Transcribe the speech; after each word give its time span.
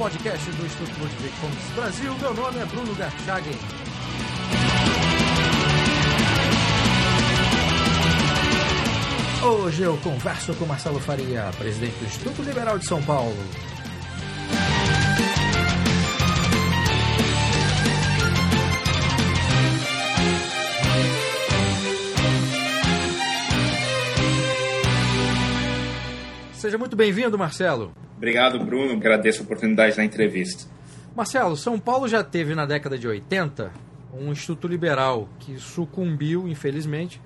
podcast 0.00 0.50
do 0.52 0.64
Instituto 0.64 0.98
Ludwig 0.98 1.34
Fomes 1.34 1.74
Brasil. 1.74 2.14
Meu 2.20 2.32
nome 2.32 2.58
é 2.58 2.64
Bruno 2.64 2.94
Garchagen. 2.94 3.52
Hoje 9.44 9.82
eu 9.82 9.98
converso 9.98 10.54
com 10.54 10.64
Marcelo 10.64 10.98
Faria, 11.00 11.50
presidente 11.58 11.98
do 11.98 12.06
Instituto 12.06 12.40
Liberal 12.40 12.78
de 12.78 12.86
São 12.86 13.02
Paulo. 13.02 13.36
Seja 26.54 26.78
muito 26.78 26.96
bem-vindo, 26.96 27.36
Marcelo. 27.36 27.92
Obrigado, 28.20 28.62
Bruno. 28.62 28.92
Agradeço 28.92 29.40
a 29.40 29.44
oportunidade 29.44 29.96
da 29.96 30.04
entrevista. 30.04 30.70
Marcelo, 31.16 31.56
São 31.56 31.78
Paulo 31.78 32.06
já 32.06 32.22
teve 32.22 32.54
na 32.54 32.66
década 32.66 32.98
de 32.98 33.08
80 33.08 33.72
um 34.12 34.30
instituto 34.30 34.68
liberal 34.68 35.26
que 35.38 35.58
sucumbiu, 35.58 36.46
infelizmente, 36.46 37.18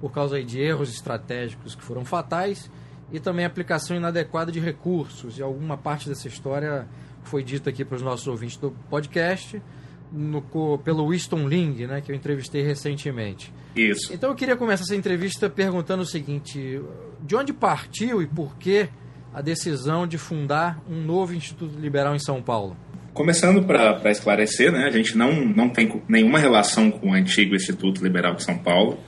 por 0.00 0.10
causa 0.10 0.42
de 0.42 0.60
erros 0.60 0.92
estratégicos 0.92 1.76
que 1.76 1.82
foram 1.82 2.04
fatais 2.04 2.68
e 3.12 3.20
também 3.20 3.44
aplicação 3.44 3.96
inadequada 3.96 4.50
de 4.50 4.58
recursos. 4.58 5.38
E 5.38 5.42
alguma 5.42 5.76
parte 5.76 6.08
dessa 6.08 6.26
história 6.26 6.88
foi 7.22 7.44
dita 7.44 7.70
aqui 7.70 7.84
para 7.84 7.94
os 7.94 8.02
nossos 8.02 8.26
ouvintes 8.26 8.56
do 8.56 8.72
podcast 8.90 9.62
no, 10.10 10.42
pelo 10.78 11.08
Winston 11.08 11.46
Ling, 11.46 11.86
né, 11.86 12.00
que 12.00 12.10
eu 12.10 12.16
entrevistei 12.16 12.62
recentemente. 12.62 13.54
Isso. 13.76 14.12
Então 14.12 14.30
eu 14.30 14.34
queria 14.34 14.56
começar 14.56 14.82
essa 14.82 14.96
entrevista 14.96 15.48
perguntando 15.48 16.02
o 16.02 16.06
seguinte: 16.06 16.82
de 17.22 17.36
onde 17.36 17.52
partiu 17.52 18.20
e 18.20 18.26
por 18.26 18.56
que 18.56 18.88
a 19.32 19.40
decisão 19.40 20.06
de 20.06 20.18
fundar 20.18 20.82
um 20.88 21.00
novo 21.00 21.34
Instituto 21.34 21.78
Liberal 21.78 22.14
em 22.14 22.18
São 22.18 22.42
Paulo? 22.42 22.76
Começando 23.12 23.62
para 23.64 24.10
esclarecer, 24.10 24.70
né, 24.72 24.84
a 24.84 24.90
gente 24.90 25.16
não, 25.16 25.44
não 25.44 25.68
tem 25.68 26.02
nenhuma 26.08 26.38
relação 26.38 26.90
com 26.90 27.10
o 27.10 27.12
antigo 27.12 27.54
Instituto 27.54 28.02
Liberal 28.02 28.34
de 28.34 28.44
São 28.44 28.56
Paulo. 28.56 28.98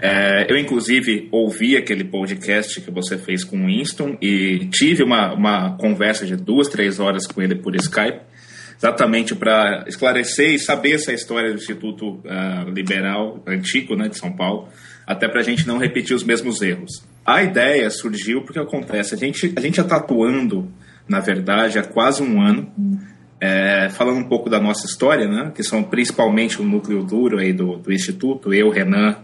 É, 0.00 0.46
eu, 0.50 0.56
inclusive, 0.56 1.28
ouvi 1.30 1.76
aquele 1.76 2.02
podcast 2.02 2.80
que 2.80 2.90
você 2.90 3.16
fez 3.16 3.44
com 3.44 3.56
o 3.56 3.66
Winston 3.66 4.16
e 4.20 4.68
tive 4.70 5.04
uma, 5.04 5.32
uma 5.32 5.76
conversa 5.76 6.26
de 6.26 6.34
duas, 6.34 6.68
três 6.68 6.98
horas 6.98 7.24
com 7.24 7.40
ele 7.40 7.54
por 7.54 7.76
Skype, 7.76 8.20
exatamente 8.76 9.34
para 9.34 9.84
esclarecer 9.86 10.54
e 10.54 10.58
saber 10.58 10.94
essa 10.94 11.12
história 11.12 11.50
do 11.50 11.56
Instituto 11.56 12.20
uh, 12.24 12.68
Liberal 12.68 13.40
Antigo 13.46 13.94
né, 13.94 14.08
de 14.08 14.18
São 14.18 14.32
Paulo, 14.32 14.68
até 15.06 15.28
para 15.28 15.40
a 15.40 15.44
gente 15.44 15.66
não 15.66 15.78
repetir 15.78 16.14
os 16.14 16.24
mesmos 16.24 16.62
erros. 16.62 17.02
A 17.24 17.42
ideia 17.42 17.88
surgiu 17.90 18.42
porque 18.42 18.58
acontece, 18.58 19.14
a 19.14 19.18
gente, 19.18 19.52
a 19.56 19.60
gente 19.60 19.76
já 19.76 19.82
está 19.82 19.96
atuando, 19.96 20.72
na 21.08 21.20
verdade, 21.20 21.78
há 21.78 21.82
quase 21.82 22.22
um 22.22 22.40
ano, 22.40 22.72
é, 23.40 23.88
falando 23.90 24.18
um 24.18 24.28
pouco 24.28 24.48
da 24.48 24.60
nossa 24.60 24.86
história, 24.86 25.26
né, 25.28 25.52
que 25.54 25.62
são 25.62 25.82
principalmente 25.82 26.60
o 26.60 26.64
núcleo 26.64 27.02
duro 27.04 27.38
aí 27.38 27.52
do, 27.52 27.76
do 27.76 27.92
Instituto, 27.92 28.52
eu, 28.52 28.70
Renan 28.70 29.16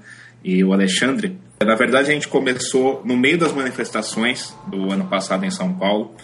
e 0.44 0.62
o 0.64 0.72
Alexandre. 0.72 1.38
Na 1.64 1.74
verdade, 1.74 2.10
a 2.10 2.14
gente 2.14 2.28
começou 2.28 3.02
no 3.04 3.16
meio 3.16 3.36
das 3.36 3.52
manifestações 3.52 4.54
do 4.68 4.92
ano 4.92 5.06
passado 5.06 5.44
em 5.44 5.50
São 5.50 5.72
Paulo. 5.74 6.14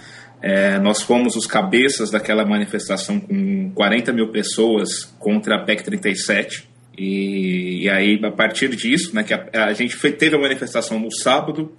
É, 0.40 0.78
nós 0.78 1.02
fomos 1.02 1.34
os 1.36 1.46
cabeças 1.46 2.10
daquela 2.10 2.44
manifestação 2.44 3.18
com 3.18 3.70
40 3.74 4.12
mil 4.12 4.28
pessoas 4.30 5.04
contra 5.18 5.56
a 5.56 5.64
PEC 5.64 5.82
37. 5.82 6.68
E, 6.96 7.84
e 7.84 7.90
aí, 7.90 8.20
a 8.22 8.30
partir 8.30 8.68
disso, 8.76 9.14
né, 9.14 9.22
que 9.22 9.34
a, 9.34 9.48
a 9.52 9.72
gente 9.72 9.96
foi, 9.96 10.12
teve 10.12 10.36
a 10.36 10.38
manifestação 10.38 10.98
no 10.98 11.10
sábado 11.10 11.72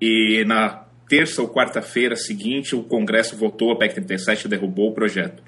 e 0.00 0.44
na 0.46 0.84
terça 1.08 1.42
ou 1.42 1.48
quarta-feira 1.48 2.16
seguinte 2.16 2.74
o 2.74 2.82
Congresso 2.82 3.36
votou 3.36 3.72
a 3.72 3.78
PEC 3.78 3.94
37 3.94 4.44
e 4.44 4.48
derrubou 4.48 4.90
o 4.90 4.94
projeto. 4.94 5.42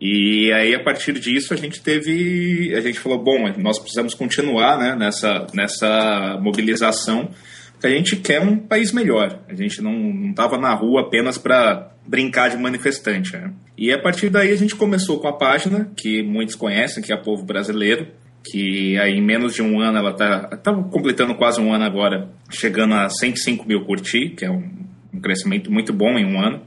E 0.00 0.52
aí, 0.52 0.74
a 0.74 0.82
partir 0.82 1.12
disso, 1.18 1.54
a 1.54 1.56
gente 1.56 1.80
teve. 1.80 2.74
A 2.74 2.80
gente 2.80 2.98
falou: 2.98 3.22
bom, 3.22 3.48
nós 3.58 3.78
precisamos 3.78 4.14
continuar 4.14 4.78
né, 4.78 4.96
nessa, 4.96 5.46
nessa 5.54 6.38
mobilização, 6.42 7.30
porque 7.72 7.86
a 7.86 7.90
gente 7.90 8.16
quer 8.16 8.40
um 8.40 8.56
país 8.56 8.92
melhor. 8.92 9.40
A 9.48 9.54
gente 9.54 9.80
não 9.80 10.30
estava 10.30 10.58
na 10.58 10.74
rua 10.74 11.02
apenas 11.02 11.38
para 11.38 11.92
brincar 12.06 12.50
de 12.50 12.56
manifestante. 12.56 13.36
Né? 13.36 13.52
E 13.78 13.92
a 13.92 13.98
partir 13.98 14.28
daí, 14.30 14.50
a 14.50 14.56
gente 14.56 14.74
começou 14.74 15.20
com 15.20 15.28
a 15.28 15.32
página, 15.32 15.90
que 15.96 16.22
muitos 16.22 16.54
conhecem, 16.54 17.02
que 17.02 17.12
é 17.12 17.16
Povo 17.16 17.44
Brasileiro, 17.44 18.08
que 18.44 18.98
aí 18.98 19.14
em 19.14 19.22
menos 19.22 19.54
de 19.54 19.62
um 19.62 19.80
ano, 19.80 19.98
ela 19.98 20.10
está 20.10 20.40
tá 20.56 20.74
completando 20.74 21.34
quase 21.34 21.60
um 21.60 21.72
ano 21.72 21.84
agora, 21.84 22.30
chegando 22.50 22.94
a 22.94 23.08
105 23.08 23.66
mil 23.66 23.84
curtir, 23.84 24.30
que 24.30 24.44
é 24.44 24.50
um, 24.50 24.70
um 25.12 25.20
crescimento 25.20 25.72
muito 25.72 25.92
bom 25.92 26.18
em 26.18 26.26
um 26.26 26.38
ano. 26.38 26.62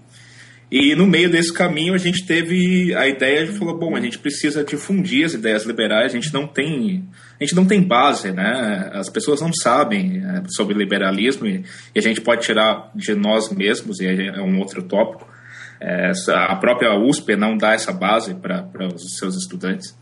E 0.69 0.93
no 0.95 1.07
meio 1.07 1.29
desse 1.29 1.53
caminho 1.53 1.93
a 1.93 1.97
gente 1.97 2.25
teve 2.25 2.93
a 2.93 3.07
ideia 3.07 3.45
de 3.45 3.53
falar, 3.53 3.73
bom, 3.73 3.95
a 3.95 4.01
gente 4.01 4.19
precisa 4.19 4.65
difundir 4.65 5.25
as 5.25 5.33
ideias 5.33 5.65
liberais, 5.65 6.11
a 6.11 6.15
gente 6.15 6.33
não 6.33 6.45
tem, 6.45 7.05
a 7.39 7.43
gente 7.43 7.55
não 7.55 7.65
tem 7.65 7.81
base, 7.81 8.31
né? 8.31 8.89
As 8.93 9.09
pessoas 9.09 9.39
não 9.39 9.53
sabem 9.53 10.21
é, 10.25 10.43
sobre 10.49 10.75
liberalismo 10.75 11.47
e, 11.47 11.63
a 11.95 12.01
gente 12.01 12.19
pode 12.19 12.41
tirar 12.41 12.91
de 12.93 13.15
nós 13.15 13.49
mesmos, 13.49 14.01
e 14.01 14.07
é 14.07 14.41
um 14.41 14.59
outro 14.59 14.83
tópico. 14.83 15.25
É, 15.79 16.11
a 16.33 16.55
própria 16.55 16.99
USP 16.99 17.35
não 17.37 17.55
dá 17.55 17.73
essa 17.73 17.93
base 17.93 18.33
para 18.33 18.67
os 18.93 19.15
seus 19.17 19.37
estudantes. 19.37 19.95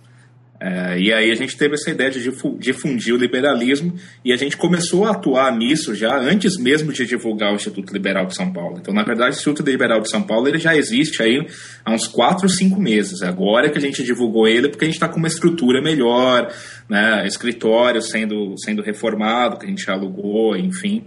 É, 0.58 0.98
e 0.98 1.12
aí 1.12 1.32
a 1.32 1.36
gente 1.36 1.58
teve 1.58 1.74
essa 1.74 1.90
ideia 1.90 2.10
de 2.10 2.32
difundir 2.58 3.14
o 3.14 3.18
liberalismo 3.18 3.94
e 4.24 4.32
a 4.32 4.38
gente 4.38 4.56
começou 4.56 5.06
a 5.06 5.12
atuar 5.12 5.56
nisso 5.56 5.94
já 5.94 6.18
antes 6.18 6.58
mesmo 6.58 6.94
de 6.94 7.06
divulgar 7.06 7.52
o 7.52 7.56
Instituto 7.56 7.92
Liberal 7.92 8.26
de 8.26 8.36
São 8.36 8.52
Paulo. 8.52 8.78
Então, 8.80 8.94
na 8.94 9.04
verdade, 9.04 9.32
o 9.32 9.38
Instituto 9.38 9.64
Liberal 9.64 10.00
de 10.00 10.10
São 10.10 10.24
Paulo 10.24 10.48
ele 10.48 10.58
já 10.58 10.76
existe 10.76 11.22
aí 11.22 11.46
há 11.84 11.92
uns 11.92 12.08
4, 12.08 12.48
5 12.48 12.80
meses. 12.80 13.22
Agora 13.22 13.70
que 13.70 13.78
a 13.78 13.82
gente 13.82 14.02
divulgou 14.04 14.48
ele 14.48 14.70
porque 14.70 14.86
a 14.86 14.88
gente 14.88 14.96
está 14.96 15.10
com 15.10 15.18
uma 15.18 15.28
estrutura 15.28 15.82
melhor, 15.82 16.50
né, 16.90 17.28
escritório 17.28 18.02
sendo, 18.02 18.56
sendo 18.58 18.82
reformado, 18.82 19.60
que 19.60 19.66
a 19.66 19.70
gente 19.70 19.90
alugou, 19.92 20.56
enfim. 20.56 21.04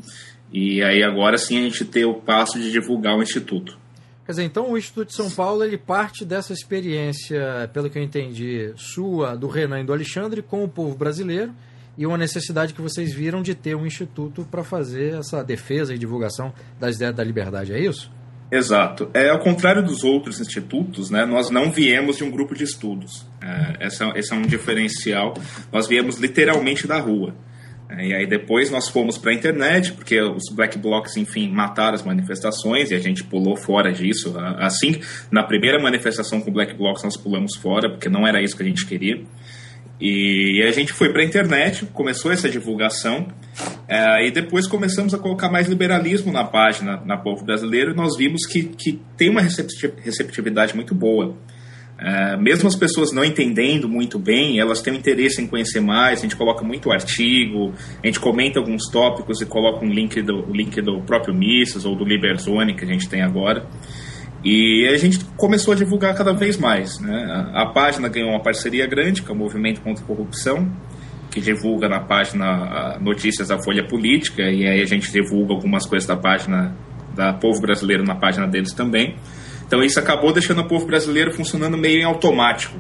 E 0.53 0.83
aí 0.83 1.03
agora 1.03 1.39
sim 1.39 1.59
a 1.59 1.63
gente 1.63 1.87
tem 1.87 2.05
o 2.05 2.15
passo 2.15 2.59
de 2.59 2.71
divulgar 2.71 3.17
o 3.17 3.23
Instituto. 3.23 3.79
Quer 4.29 4.33
dizer, 4.33 4.45
então 4.45 4.71
o 4.71 4.77
Instituto 4.77 5.09
de 5.09 5.15
São 5.15 5.31
Paulo 5.31 5.65
ele 5.65 5.79
parte 5.79 6.23
dessa 6.23 6.53
experiência, 6.53 7.71
pelo 7.73 7.89
que 7.89 7.99
eu 7.99 8.03
entendi, 8.03 8.75
sua, 8.77 9.35
do 9.35 9.49
Renan 9.49 9.81
e 9.81 9.85
do 9.85 9.91
Alexandre, 9.91 10.43
com 10.43 10.63
o 10.63 10.69
povo 10.69 10.95
brasileiro 10.95 11.55
e 11.97 12.07
uma 12.07 12.19
necessidade 12.19 12.75
que 12.75 12.83
vocês 12.83 13.11
viram 13.11 13.41
de 13.41 13.55
ter 13.55 13.75
um 13.75 13.87
instituto 13.87 14.47
para 14.51 14.63
fazer 14.63 15.15
essa 15.15 15.43
defesa 15.43 15.95
e 15.95 15.99
divulgação 15.99 16.53
das 16.79 16.97
ideias 16.97 17.15
da 17.15 17.25
liberdade, 17.25 17.73
é 17.73 17.81
isso? 17.81 18.13
Exato. 18.53 19.11
É 19.15 19.31
ao 19.31 19.39
contrário 19.39 19.83
dos 19.83 20.05
outros 20.05 20.39
institutos, 20.41 21.09
né? 21.09 21.25
Nós 21.25 21.49
não 21.49 21.73
viemos 21.73 22.19
de 22.19 22.25
um 22.25 22.31
grupo 22.31 22.55
de 22.55 22.65
estudos. 22.65 23.27
É, 23.41 23.87
esse, 23.87 24.05
é, 24.05 24.13
esse 24.15 24.35
é 24.35 24.37
um 24.37 24.43
diferencial. 24.43 25.33
Nós 25.73 25.89
viemos 25.89 26.19
literalmente 26.19 26.87
da 26.87 26.99
rua. 26.99 27.35
É, 27.91 28.07
e 28.07 28.15
aí 28.15 28.27
depois 28.27 28.71
nós 28.71 28.89
fomos 28.89 29.17
para 29.17 29.31
a 29.31 29.35
internet, 29.35 29.93
porque 29.93 30.21
os 30.21 30.45
black 30.53 30.79
blocs, 30.79 31.17
enfim, 31.17 31.49
mataram 31.49 31.95
as 31.95 32.03
manifestações 32.03 32.91
e 32.91 32.95
a 32.95 32.99
gente 32.99 33.25
pulou 33.25 33.57
fora 33.57 33.91
disso. 33.91 34.35
Assim, 34.59 35.01
na 35.31 35.43
primeira 35.43 35.83
manifestação 35.83 36.41
com 36.41 36.53
black 36.53 36.75
blocs 36.75 37.03
nós 37.03 37.17
pulamos 37.17 37.57
fora, 37.57 37.91
porque 37.91 38.09
não 38.09 38.27
era 38.27 38.43
isso 38.43 38.57
que 38.57 38.63
a 38.63 38.67
gente 38.67 38.87
queria. 38.87 39.23
E 40.01 40.63
a 40.63 40.71
gente 40.71 40.93
foi 40.93 41.13
para 41.13 41.23
a 41.23 41.25
internet, 41.25 41.85
começou 41.87 42.31
essa 42.31 42.49
divulgação, 42.49 43.27
é, 43.89 44.27
e 44.27 44.31
depois 44.31 44.67
começamos 44.67 45.13
a 45.13 45.19
colocar 45.19 45.51
mais 45.51 45.67
liberalismo 45.67 46.33
na 46.33 46.45
página, 46.45 47.03
na 47.05 47.17
Povo 47.17 47.45
Brasileiro, 47.45 47.91
e 47.91 47.97
nós 47.97 48.17
vimos 48.17 48.47
que, 48.47 48.63
que 48.63 49.01
tem 49.17 49.29
uma 49.29 49.41
receptividade 49.41 50.77
muito 50.77 50.95
boa. 50.95 51.37
É, 52.01 52.37
mesmo 52.37 52.69
as 52.69 52.77
pessoas 52.77 53.13
não 53.13 53.25
entendendo 53.25 53.89
muito 53.89 54.21
bem, 54.21 54.61
elas 54.61 54.81
têm 54.81 54.93
um 54.93 54.97
interesse 54.97 55.43
em 55.43 55.49
conhecer 55.49 55.81
mais. 55.81 56.21
A 56.21 56.23
gente 56.23 56.37
coloca 56.37 56.65
muito 56.65 56.93
artigo, 56.93 57.75
a 58.03 58.07
gente 58.07 58.21
comenta 58.21 58.61
alguns 58.61 58.89
tópicos 58.89 59.41
e 59.41 59.47
coloca 59.47 59.85
um 59.85 59.89
link 59.89 60.23
do, 60.23 60.47
link 60.53 60.81
do 60.81 61.03
próprio 61.03 61.35
Mises 61.35 61.85
ou 61.85 61.97
do 61.97 62.05
Liberzone 62.05 62.75
que 62.75 62.85
a 62.85 62.89
gente 62.89 63.09
tem 63.09 63.23
agora. 63.23 63.67
E 64.45 64.89
a 64.89 64.97
gente 64.97 65.19
começou 65.37 65.75
a 65.75 65.77
divulgar 65.77 66.15
cada 66.15 66.33
vez 66.33 66.57
mais. 66.57 67.01
Né? 67.01 67.51
A, 67.53 67.63
a 67.63 67.73
página 67.73 68.09
ganhou 68.09 68.31
uma 68.31 68.43
parceria 68.43 68.87
grande 68.87 69.23
com 69.23 69.33
é 69.33 69.35
o 69.35 69.39
Movimento 69.39 69.81
contra 69.81 70.05
a 70.05 70.07
Corrupção, 70.07 70.71
que 71.33 71.41
divulga 71.41 71.89
na 71.89 71.99
página 71.99 72.97
notícias 73.01 73.49
da 73.49 73.61
Folha 73.61 73.87
Política, 73.87 74.43
e 74.43 74.67
aí 74.67 74.81
a 74.81 74.87
gente 74.87 75.11
divulga 75.11 75.53
algumas 75.53 75.85
coisas 75.85 76.07
da 76.07 76.17
página 76.17 76.77
da 77.15 77.33
Povo 77.33 77.61
Brasileiro 77.61 78.05
na 78.05 78.15
página 78.15 78.47
deles 78.47 78.73
também. 78.73 79.17
Então 79.69 79.83
isso 79.85 80.01
acabou 80.01 80.33
deixando 80.33 80.63
o 80.63 80.67
povo 80.67 80.87
brasileiro 80.87 81.31
funcionando 81.33 81.77
meio 81.77 82.01
em 82.01 82.05
automático. 82.05 82.75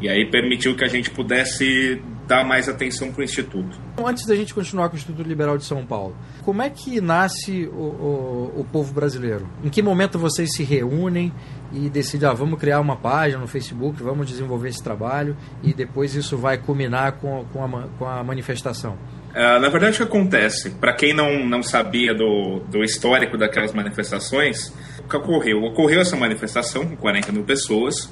E 0.00 0.08
aí 0.08 0.28
permitiu 0.28 0.76
que 0.76 0.84
a 0.84 0.88
gente 0.88 1.08
pudesse 1.08 2.02
dar 2.26 2.44
mais 2.44 2.68
atenção 2.68 3.12
para 3.12 3.20
o 3.20 3.24
Instituto. 3.24 3.78
Antes 4.04 4.26
da 4.26 4.34
gente 4.34 4.52
continuar 4.52 4.88
com 4.88 4.96
o 4.96 4.98
Instituto 4.98 5.22
Liberal 5.26 5.56
de 5.56 5.64
São 5.64 5.86
Paulo, 5.86 6.16
como 6.42 6.60
é 6.60 6.68
que 6.68 7.00
nasce 7.00 7.66
o, 7.72 7.76
o, 7.76 8.60
o 8.60 8.64
povo 8.64 8.92
brasileiro? 8.92 9.48
Em 9.62 9.68
que 9.68 9.80
momento 9.80 10.18
vocês 10.18 10.52
se 10.54 10.64
reúnem 10.64 11.32
e 11.72 11.88
decidem, 11.88 12.28
ah, 12.28 12.32
vamos 12.32 12.58
criar 12.58 12.80
uma 12.80 12.96
página 12.96 13.40
no 13.40 13.46
Facebook, 13.46 14.02
vamos 14.02 14.26
desenvolver 14.26 14.70
esse 14.70 14.82
trabalho 14.82 15.36
e 15.62 15.72
depois 15.72 16.14
isso 16.14 16.36
vai 16.36 16.58
culminar 16.58 17.12
com, 17.12 17.44
com, 17.52 17.64
a, 17.64 17.88
com 17.98 18.06
a 18.06 18.24
manifestação? 18.24 18.98
Uh, 19.34 19.60
na 19.60 19.68
verdade, 19.68 19.94
o 19.94 19.96
que 19.96 20.02
acontece? 20.04 20.70
Para 20.70 20.92
quem 20.92 21.12
não, 21.12 21.44
não 21.46 21.62
sabia 21.62 22.14
do, 22.14 22.60
do 22.68 22.84
histórico 22.84 23.36
daquelas 23.36 23.72
manifestações, 23.72 24.72
que 25.08 25.16
ocorreu? 25.16 25.62
Ocorreu 25.62 26.00
essa 26.00 26.16
manifestação 26.16 26.86
com 26.86 26.96
40 26.96 27.32
mil 27.32 27.44
pessoas 27.44 28.10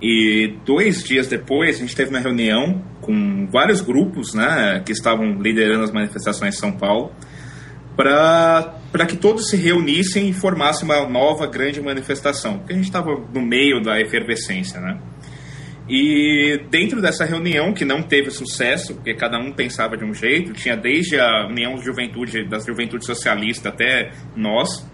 e 0.00 0.54
dois 0.64 1.02
dias 1.02 1.26
depois 1.26 1.76
a 1.76 1.80
gente 1.80 1.94
teve 1.94 2.10
uma 2.10 2.20
reunião 2.20 2.82
com 3.00 3.46
vários 3.50 3.80
grupos 3.80 4.34
né, 4.34 4.82
que 4.84 4.92
estavam 4.92 5.40
liderando 5.40 5.82
as 5.82 5.90
manifestações 5.90 6.54
em 6.54 6.58
São 6.58 6.72
Paulo 6.72 7.12
para 7.96 9.06
que 9.08 9.16
todos 9.16 9.50
se 9.50 9.56
reunissem 9.56 10.28
e 10.28 10.32
formassem 10.32 10.84
uma 10.84 11.08
nova 11.08 11.48
grande 11.48 11.80
manifestação, 11.80 12.58
porque 12.58 12.72
a 12.72 12.76
gente 12.76 12.84
estava 12.84 13.10
no 13.34 13.42
meio 13.42 13.82
da 13.82 14.00
efervescência, 14.00 14.80
né? 14.80 15.00
E 15.88 16.60
dentro 16.70 17.00
dessa 17.00 17.24
reunião, 17.24 17.72
que 17.72 17.84
não 17.84 18.02
teve 18.02 18.30
sucesso, 18.30 18.94
porque 18.94 19.14
cada 19.14 19.38
um 19.38 19.52
pensava 19.52 19.96
de 19.96 20.04
um 20.04 20.12
jeito, 20.12 20.52
tinha 20.52 20.76
desde 20.76 21.18
a 21.18 21.46
União 21.48 21.74
de 21.76 21.84
Juventude, 21.84 22.44
das 22.44 22.66
Juventudes 22.66 23.06
Socialistas 23.06 23.72
até 23.72 24.12
nós, 24.36 24.86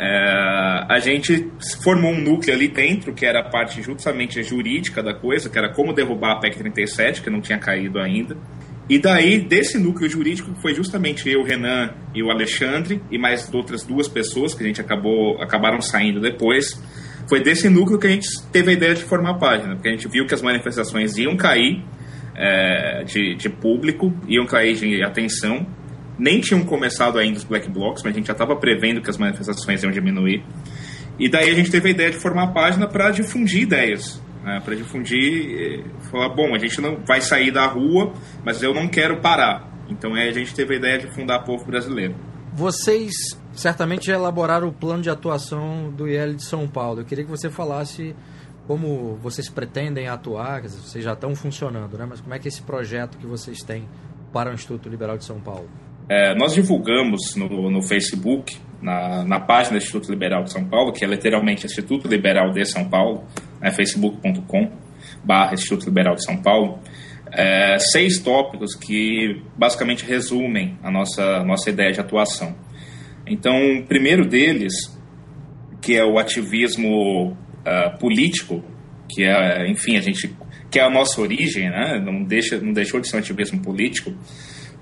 é, 0.00 0.84
a 0.88 1.00
gente 1.00 1.50
formou 1.82 2.12
um 2.12 2.20
núcleo 2.20 2.54
ali 2.54 2.68
dentro, 2.68 3.12
que 3.12 3.26
era 3.26 3.40
a 3.40 3.50
parte 3.50 3.82
justamente 3.82 4.40
jurídica 4.44 5.02
da 5.02 5.12
coisa, 5.12 5.50
que 5.50 5.58
era 5.58 5.72
como 5.72 5.92
derrubar 5.92 6.36
a 6.36 6.40
PEC 6.40 6.58
37, 6.58 7.20
que 7.20 7.28
não 7.28 7.40
tinha 7.40 7.58
caído 7.58 7.98
ainda. 7.98 8.36
E 8.88 8.98
daí, 8.98 9.40
desse 9.40 9.76
núcleo 9.76 10.08
jurídico, 10.08 10.54
foi 10.62 10.72
justamente 10.72 11.28
eu, 11.28 11.42
Renan 11.42 11.92
e 12.14 12.22
o 12.22 12.30
Alexandre, 12.30 13.02
e 13.10 13.18
mais 13.18 13.52
outras 13.52 13.82
duas 13.82 14.08
pessoas 14.08 14.54
que 14.54 14.62
a 14.62 14.66
gente 14.66 14.80
acabou 14.80 15.42
acabaram 15.42 15.80
saindo 15.80 16.20
depois. 16.20 16.80
Foi 17.28 17.42
desse 17.42 17.68
núcleo 17.68 17.98
que 17.98 18.06
a 18.06 18.10
gente 18.10 18.28
teve 18.52 18.70
a 18.70 18.72
ideia 18.72 18.94
de 18.94 19.02
formar 19.02 19.32
a 19.32 19.34
página, 19.34 19.74
porque 19.74 19.88
a 19.88 19.90
gente 19.92 20.08
viu 20.08 20.26
que 20.26 20.32
as 20.32 20.40
manifestações 20.40 21.18
iam 21.18 21.36
cair 21.36 21.84
é, 22.36 23.02
de, 23.04 23.34
de 23.34 23.48
público, 23.50 24.14
iam 24.28 24.46
cair 24.46 24.76
de 24.76 25.02
atenção. 25.02 25.66
Nem 26.18 26.40
tinham 26.40 26.64
começado 26.64 27.18
ainda 27.18 27.38
os 27.38 27.44
black 27.44 27.70
blocs, 27.70 28.02
mas 28.02 28.12
a 28.12 28.16
gente 28.16 28.26
já 28.26 28.32
estava 28.32 28.56
prevendo 28.56 29.00
que 29.00 29.08
as 29.08 29.16
manifestações 29.16 29.82
iam 29.82 29.92
diminuir. 29.92 30.44
E 31.18 31.28
daí 31.28 31.50
a 31.50 31.54
gente 31.54 31.70
teve 31.70 31.88
a 31.88 31.90
ideia 31.90 32.10
de 32.10 32.18
formar 32.18 32.44
a 32.44 32.46
página 32.48 32.86
para 32.86 33.10
difundir 33.10 33.62
ideias, 33.62 34.22
né, 34.44 34.60
para 34.64 34.74
difundir, 34.74 35.84
falar, 36.10 36.28
bom, 36.28 36.54
a 36.54 36.58
gente 36.58 36.80
não 36.80 36.98
vai 37.04 37.20
sair 37.20 37.50
da 37.50 37.66
rua, 37.66 38.12
mas 38.44 38.62
eu 38.62 38.72
não 38.72 38.88
quero 38.88 39.20
parar. 39.20 39.68
Então 39.88 40.14
aí 40.14 40.28
a 40.28 40.32
gente 40.32 40.54
teve 40.54 40.74
a 40.74 40.76
ideia 40.76 40.98
de 40.98 41.06
fundar 41.14 41.40
Povo 41.40 41.64
Brasileiro. 41.64 42.14
Vocês 42.52 43.12
certamente 43.52 44.10
elaboraram 44.10 44.68
o 44.68 44.72
plano 44.72 45.02
de 45.02 45.10
atuação 45.10 45.90
do 45.90 46.08
IEL 46.08 46.34
de 46.34 46.44
São 46.44 46.66
Paulo. 46.68 47.00
Eu 47.00 47.04
queria 47.04 47.24
que 47.24 47.30
você 47.30 47.50
falasse 47.50 48.14
como 48.66 49.16
vocês 49.16 49.48
pretendem 49.48 50.08
atuar, 50.08 50.62
vocês 50.62 51.02
já 51.02 51.14
estão 51.14 51.34
funcionando, 51.34 51.96
né? 51.96 52.06
mas 52.08 52.20
como 52.20 52.34
é 52.34 52.38
que 52.38 52.46
é 52.46 52.50
esse 52.50 52.62
projeto 52.62 53.16
que 53.16 53.26
vocês 53.26 53.62
têm 53.62 53.88
para 54.32 54.50
o 54.50 54.54
Instituto 54.54 54.88
Liberal 54.88 55.16
de 55.16 55.24
São 55.24 55.40
Paulo? 55.40 55.68
É, 56.08 56.34
nós 56.34 56.54
divulgamos 56.54 57.36
no, 57.36 57.70
no 57.70 57.82
Facebook, 57.82 58.56
na, 58.80 59.24
na, 59.24 59.40
página 59.40 59.78
do 59.78 59.82
Instituto 59.82 60.10
Liberal 60.10 60.44
de 60.44 60.52
São 60.52 60.64
Paulo, 60.64 60.92
que 60.92 61.04
é 61.04 61.08
literalmente 61.08 61.66
Instituto 61.66 62.08
Liberal 62.08 62.50
de 62.50 62.64
São 62.64 62.88
Paulo, 62.88 63.24
né, 63.60 63.70
facebook.com 63.70 64.70
barra 65.22 65.54
Instituto 65.54 65.86
Liberal 65.86 66.14
de 66.14 66.24
São 66.24 66.40
Paulo, 66.40 66.78
é, 67.30 67.78
seis 67.78 68.18
tópicos 68.20 68.74
que 68.74 69.42
basicamente 69.56 70.04
resumem 70.04 70.78
a 70.82 70.90
nossa, 70.90 71.44
nossa 71.44 71.68
ideia 71.68 71.92
de 71.92 72.00
atuação. 72.00 72.54
Então, 73.26 73.80
o 73.80 73.86
primeiro 73.86 74.26
deles, 74.26 74.72
que 75.82 75.94
é 75.94 76.04
o 76.04 76.18
ativismo 76.18 77.32
uh, 77.32 77.98
político, 77.98 78.64
que 79.08 79.24
é, 79.24 79.68
enfim, 79.68 79.96
a 79.96 80.00
gente 80.00 80.34
que 80.70 80.78
é 80.78 80.82
a 80.82 80.90
nossa 80.90 81.20
origem, 81.20 81.70
né? 81.70 81.98
não, 82.04 82.22
deixa, 82.22 82.58
não 82.58 82.72
deixou 82.72 83.00
de 83.00 83.08
ser 83.08 83.16
um 83.16 83.20
ativismo 83.20 83.60
político, 83.62 84.12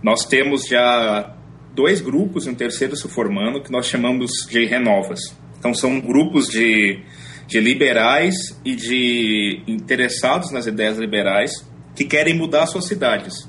nós 0.03 0.25
temos 0.25 0.67
já 0.67 1.35
dois 1.75 2.01
grupos 2.01 2.47
e 2.47 2.51
um 2.51 2.55
terceiro 2.55 2.97
se 2.97 3.09
formando 3.09 3.63
que 3.63 3.71
nós 3.71 3.87
chamamos 3.87 4.31
de 4.49 4.65
renovas. 4.65 5.21
Então 5.59 5.75
são 5.75 6.01
grupos 6.01 6.49
de, 6.49 7.01
de 7.47 7.61
liberais 7.61 8.35
e 8.65 8.75
de 8.75 9.63
interessados 9.67 10.51
nas 10.51 10.67
ideias 10.67 10.99
liberais 10.99 11.67
que 11.95 12.05
querem 12.05 12.35
mudar 12.35 12.67
suas 12.67 12.87
cidades. 12.87 13.49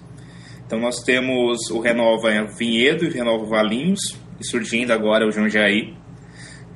Então 0.66 0.80
nós 0.80 1.02
temos 1.04 1.70
o 1.70 1.80
Renova 1.80 2.30
Vinhedo 2.58 3.06
e 3.06 3.08
o 3.08 3.12
Renova 3.12 3.46
Valinhos, 3.46 4.00
e 4.40 4.46
surgindo 4.46 4.92
agora 4.92 5.26
o 5.26 5.32
Jundiaí, 5.32 5.96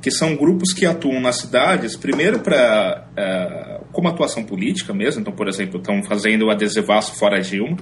que 0.02 0.10
são 0.10 0.36
grupos 0.36 0.74
que 0.74 0.86
atuam 0.86 1.20
nas 1.20 1.38
cidades, 1.38 1.96
primeiro 1.96 2.40
para 2.40 3.06
uh, 3.12 3.20
é, 3.20 3.82
como 3.92 4.08
atuação 4.08 4.44
política 4.44 4.94
mesmo, 4.94 5.22
então, 5.22 5.34
por 5.34 5.48
exemplo, 5.48 5.78
estão 5.78 6.02
fazendo 6.04 6.46
o 6.46 6.50
adesivaço 6.50 7.16
fora 7.20 7.40
Dilma, 7.40 7.78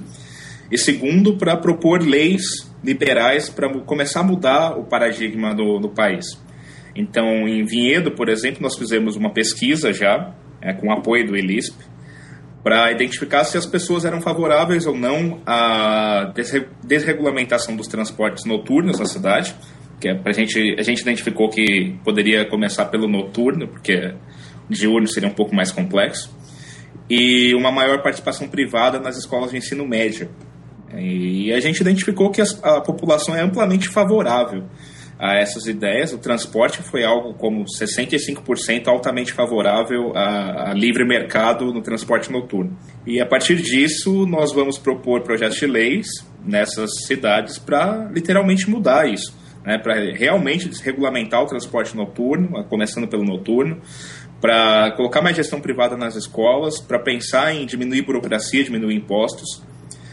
e 0.71 0.77
segundo, 0.77 1.37
para 1.37 1.57
propor 1.57 2.01
leis 2.01 2.69
liberais 2.83 3.49
para 3.49 3.69
começar 3.81 4.21
a 4.21 4.23
mudar 4.23 4.77
o 4.77 4.85
paradigma 4.85 5.53
do, 5.53 5.79
do, 5.79 5.89
país. 5.89 6.25
Então, 6.95 7.47
em 7.47 7.63
Vinhedo, 7.65 8.11
por 8.11 8.29
exemplo, 8.29 8.61
nós 8.61 8.77
fizemos 8.77 9.15
uma 9.15 9.31
pesquisa 9.31 9.91
já, 9.91 10.33
é, 10.61 10.73
com 10.73 10.91
apoio 10.91 11.27
do 11.27 11.35
ELISP, 11.35 11.75
para 12.63 12.91
identificar 12.91 13.43
se 13.45 13.57
as 13.57 13.65
pessoas 13.65 14.05
eram 14.05 14.21
favoráveis 14.21 14.85
ou 14.85 14.97
não 14.97 15.41
à 15.45 16.33
desregulamentação 16.83 17.75
dos 17.75 17.87
transportes 17.87 18.45
noturnos 18.45 18.99
na 18.99 19.05
cidade, 19.05 19.55
que 19.99 20.09
é 20.09 20.13
pra 20.13 20.31
gente, 20.31 20.75
a 20.77 20.83
gente 20.83 21.01
identificou 21.01 21.49
que 21.49 21.97
poderia 22.03 22.45
começar 22.45 22.85
pelo 22.85 23.07
noturno, 23.07 23.67
porque 23.67 24.13
diurno 24.69 25.07
seria 25.07 25.29
um 25.29 25.33
pouco 25.33 25.55
mais 25.55 25.71
complexo, 25.71 26.33
e 27.09 27.55
uma 27.55 27.71
maior 27.71 28.01
participação 28.03 28.47
privada 28.47 28.99
nas 28.99 29.17
escolas 29.17 29.51
de 29.51 29.57
ensino 29.57 29.85
médio, 29.87 30.29
e 30.97 31.53
a 31.53 31.59
gente 31.59 31.79
identificou 31.81 32.31
que 32.31 32.41
a 32.41 32.81
população 32.81 33.35
é 33.35 33.41
amplamente 33.41 33.87
favorável 33.87 34.63
a 35.19 35.35
essas 35.35 35.67
ideias. 35.67 36.13
O 36.13 36.17
transporte 36.17 36.81
foi 36.81 37.03
algo 37.03 37.33
como 37.33 37.65
65% 37.65 38.87
altamente 38.87 39.33
favorável 39.33 40.15
a, 40.15 40.71
a, 40.71 40.73
livre 40.73 41.05
mercado 41.05 41.73
no 41.73 41.81
transporte 41.81 42.31
noturno. 42.31 42.75
E 43.05 43.19
a 43.19 43.25
partir 43.25 43.57
disso, 43.57 44.25
nós 44.25 44.53
vamos 44.53 44.77
propor 44.77 45.21
projetos 45.21 45.57
de 45.57 45.67
leis 45.67 46.07
nessas 46.43 47.05
cidades 47.05 47.59
para 47.59 48.09
literalmente 48.13 48.69
mudar 48.69 49.07
isso. 49.07 49.37
Né, 49.65 49.77
para 49.77 49.93
realmente 50.13 50.69
desregulamentar 50.69 51.43
o 51.43 51.45
transporte 51.45 51.95
noturno, 51.95 52.63
começando 52.69 53.09
pelo 53.09 53.25
noturno, 53.25 53.81
para 54.39 54.91
colocar 54.95 55.21
mais 55.21 55.35
gestão 55.35 55.59
privada 55.59 55.97
nas 55.97 56.15
escolas, 56.15 56.79
para 56.79 56.97
pensar 56.97 57.53
em 57.53 57.65
diminuir 57.65 58.03
burocracia, 58.03 58.63
diminuir 58.63 58.95
impostos, 58.95 59.61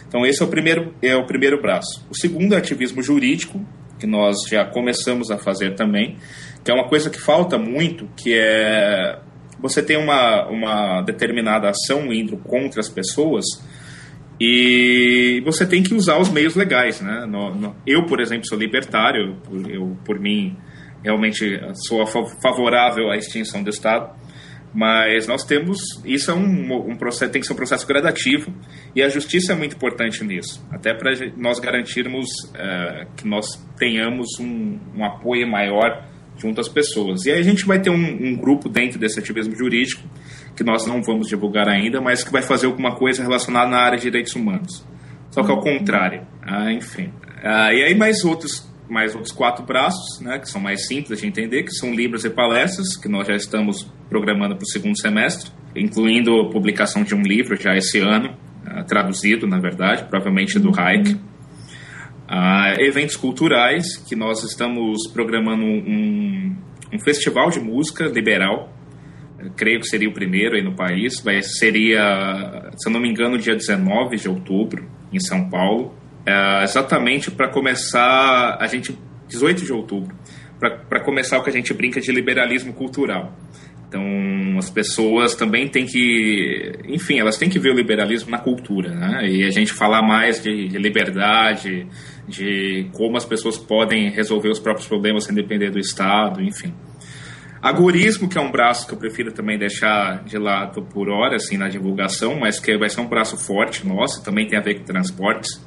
então 0.08 0.24
esse 0.24 0.42
é 0.42 0.44
o 0.44 0.48
primeiro 0.48 0.94
é 1.02 1.16
o 1.16 1.26
primeiro 1.26 1.60
braço. 1.60 2.06
O 2.10 2.16
segundo 2.16 2.54
é 2.54 2.58
ativismo 2.58 3.02
jurídico, 3.02 3.64
que 3.98 4.06
nós 4.06 4.36
já 4.48 4.64
começamos 4.64 5.30
a 5.30 5.38
fazer 5.38 5.74
também, 5.74 6.16
que 6.64 6.70
é 6.70 6.74
uma 6.74 6.88
coisa 6.88 7.10
que 7.10 7.20
falta 7.20 7.58
muito, 7.58 8.08
que 8.16 8.34
é 8.34 9.18
você 9.58 9.82
tem 9.82 9.96
uma, 9.96 10.46
uma 10.48 11.02
determinada 11.02 11.70
ação 11.70 12.12
indo 12.12 12.36
contra 12.36 12.80
as 12.80 12.88
pessoas 12.88 13.44
e 14.38 15.40
você 15.44 15.66
tem 15.66 15.82
que 15.82 15.94
usar 15.94 16.18
os 16.18 16.28
meios 16.28 16.54
legais, 16.54 17.00
né? 17.00 17.24
No, 17.26 17.54
no, 17.54 17.76
eu, 17.86 18.04
por 18.04 18.20
exemplo, 18.20 18.46
sou 18.46 18.58
libertário, 18.58 19.36
eu, 19.68 19.96
por 20.04 20.20
mim, 20.20 20.56
realmente 21.02 21.58
sou 21.86 22.06
favorável 22.42 23.10
à 23.10 23.16
extinção 23.16 23.62
do 23.62 23.70
Estado, 23.70 24.14
mas 24.74 25.26
nós 25.26 25.44
temos, 25.44 25.80
isso 26.04 26.30
é 26.30 26.34
um, 26.34 26.90
um 26.90 26.96
processo, 26.96 27.32
tem 27.32 27.40
que 27.40 27.46
ser 27.46 27.54
um 27.54 27.56
processo 27.56 27.86
gradativo 27.86 28.52
e 28.94 29.02
a 29.02 29.08
justiça 29.08 29.52
é 29.52 29.56
muito 29.56 29.76
importante 29.76 30.22
nisso, 30.22 30.64
até 30.70 30.92
para 30.92 31.12
nós 31.36 31.58
garantirmos 31.58 32.26
uh, 32.50 33.06
que 33.16 33.26
nós 33.26 33.46
tenhamos 33.78 34.38
um, 34.38 34.78
um, 34.94 35.04
apoio 35.04 35.48
maior 35.48 36.04
junto 36.36 36.60
às 36.60 36.68
pessoas. 36.68 37.24
E 37.24 37.32
aí 37.32 37.38
a 37.38 37.42
gente 37.42 37.64
vai 37.64 37.80
ter 37.80 37.88
um, 37.88 37.94
um, 37.94 38.36
grupo 38.36 38.68
dentro 38.68 38.98
desse 38.98 39.18
ativismo 39.18 39.56
jurídico, 39.56 40.02
que 40.54 40.62
nós 40.62 40.86
não 40.86 41.02
vamos 41.02 41.28
divulgar 41.28 41.68
ainda, 41.68 42.00
mas 42.00 42.22
que 42.22 42.30
vai 42.30 42.42
fazer 42.42 42.66
alguma 42.66 42.94
coisa 42.96 43.22
relacionada 43.22 43.70
na 43.70 43.78
área 43.78 43.96
de 43.96 44.04
direitos 44.04 44.34
humanos. 44.34 44.84
Só 45.30 45.42
que 45.42 45.50
ao 45.50 45.60
contrário, 45.60 46.26
ah, 46.42 46.70
enfim. 46.72 47.12
Ah, 47.42 47.72
e 47.72 47.82
aí 47.82 47.94
mais 47.94 48.24
outros 48.24 48.66
mais 48.88 49.14
outros 49.14 49.32
quatro 49.32 49.64
braços, 49.64 50.20
né, 50.20 50.38
que 50.38 50.48
são 50.48 50.60
mais 50.60 50.86
simples 50.86 51.20
de 51.20 51.26
entender, 51.26 51.64
que 51.64 51.72
são 51.72 51.92
livros 51.92 52.24
e 52.24 52.30
palestras, 52.30 52.96
que 52.96 53.08
nós 53.08 53.26
já 53.26 53.34
estamos 53.34 53.90
programando 54.08 54.56
para 54.56 54.64
o 54.64 54.68
segundo 54.68 54.98
semestre, 54.98 55.50
incluindo 55.74 56.40
a 56.40 56.50
publicação 56.50 57.02
de 57.02 57.14
um 57.14 57.22
livro 57.22 57.56
já 57.56 57.76
esse 57.76 57.98
ano, 57.98 58.36
uh, 58.66 58.84
traduzido, 58.84 59.46
na 59.46 59.58
verdade, 59.58 60.04
provavelmente 60.04 60.58
do 60.58 60.70
Hayek. 60.78 61.14
Uh, 61.14 62.80
eventos 62.80 63.16
culturais, 63.16 63.96
que 63.96 64.16
nós 64.16 64.42
estamos 64.42 65.06
programando 65.12 65.64
um, 65.64 66.56
um 66.92 66.98
festival 66.98 67.50
de 67.50 67.60
música 67.60 68.04
liberal, 68.06 68.72
creio 69.56 69.80
que 69.80 69.86
seria 69.86 70.08
o 70.08 70.12
primeiro 70.12 70.56
aí 70.56 70.62
no 70.62 70.74
país, 70.74 71.22
seria, 71.58 72.70
se 72.76 72.88
eu 72.88 72.92
não 72.92 73.00
me 73.00 73.08
engano, 73.08 73.38
dia 73.38 73.54
19 73.54 74.16
de 74.16 74.28
outubro, 74.28 74.88
em 75.12 75.20
São 75.20 75.48
Paulo, 75.48 75.94
é, 76.24 76.64
exatamente 76.64 77.30
para 77.30 77.48
começar 77.48 78.56
a 78.58 78.66
gente 78.66 78.98
18 79.28 79.64
de 79.64 79.72
outubro 79.72 80.16
para 80.58 81.00
começar 81.00 81.38
o 81.38 81.42
que 81.42 81.50
a 81.50 81.52
gente 81.52 81.72
brinca 81.74 82.00
de 82.00 82.10
liberalismo 82.10 82.72
cultural. 82.72 83.32
Então, 83.88 84.58
as 84.58 84.68
pessoas 84.68 85.34
também 85.34 85.68
têm 85.68 85.86
que, 85.86 86.72
enfim, 86.88 87.18
elas 87.18 87.36
têm 87.36 87.48
que 87.48 87.58
ver 87.58 87.70
o 87.70 87.74
liberalismo 87.74 88.30
na 88.30 88.38
cultura, 88.38 88.94
né? 88.94 89.28
E 89.28 89.44
a 89.44 89.50
gente 89.50 89.72
falar 89.72 90.02
mais 90.02 90.42
de, 90.42 90.68
de 90.68 90.78
liberdade, 90.78 91.86
de 92.26 92.88
como 92.92 93.16
as 93.16 93.24
pessoas 93.24 93.56
podem 93.56 94.10
resolver 94.10 94.48
os 94.48 94.58
próprios 94.58 94.88
problemas 94.88 95.24
sem 95.24 95.34
depender 95.34 95.70
do 95.70 95.78
Estado, 95.78 96.42
enfim. 96.42 96.74
Agorismo, 97.62 98.28
que 98.28 98.36
é 98.36 98.40
um 98.40 98.50
braço 98.50 98.86
que 98.86 98.94
eu 98.94 98.98
prefiro 98.98 99.32
também 99.32 99.58
deixar 99.58 100.22
de 100.24 100.36
lado 100.36 100.82
por 100.82 101.08
hora, 101.08 101.36
assim, 101.36 101.56
na 101.56 101.68
divulgação, 101.68 102.38
mas 102.38 102.60
que 102.60 102.76
vai 102.76 102.88
ser 102.88 103.00
um 103.00 103.08
braço 103.08 103.36
forte 103.36 103.86
nosso, 103.86 104.22
também 104.22 104.46
tem 104.46 104.58
a 104.58 104.62
ver 104.62 104.74
com 104.74 104.84
transportes. 104.84 105.64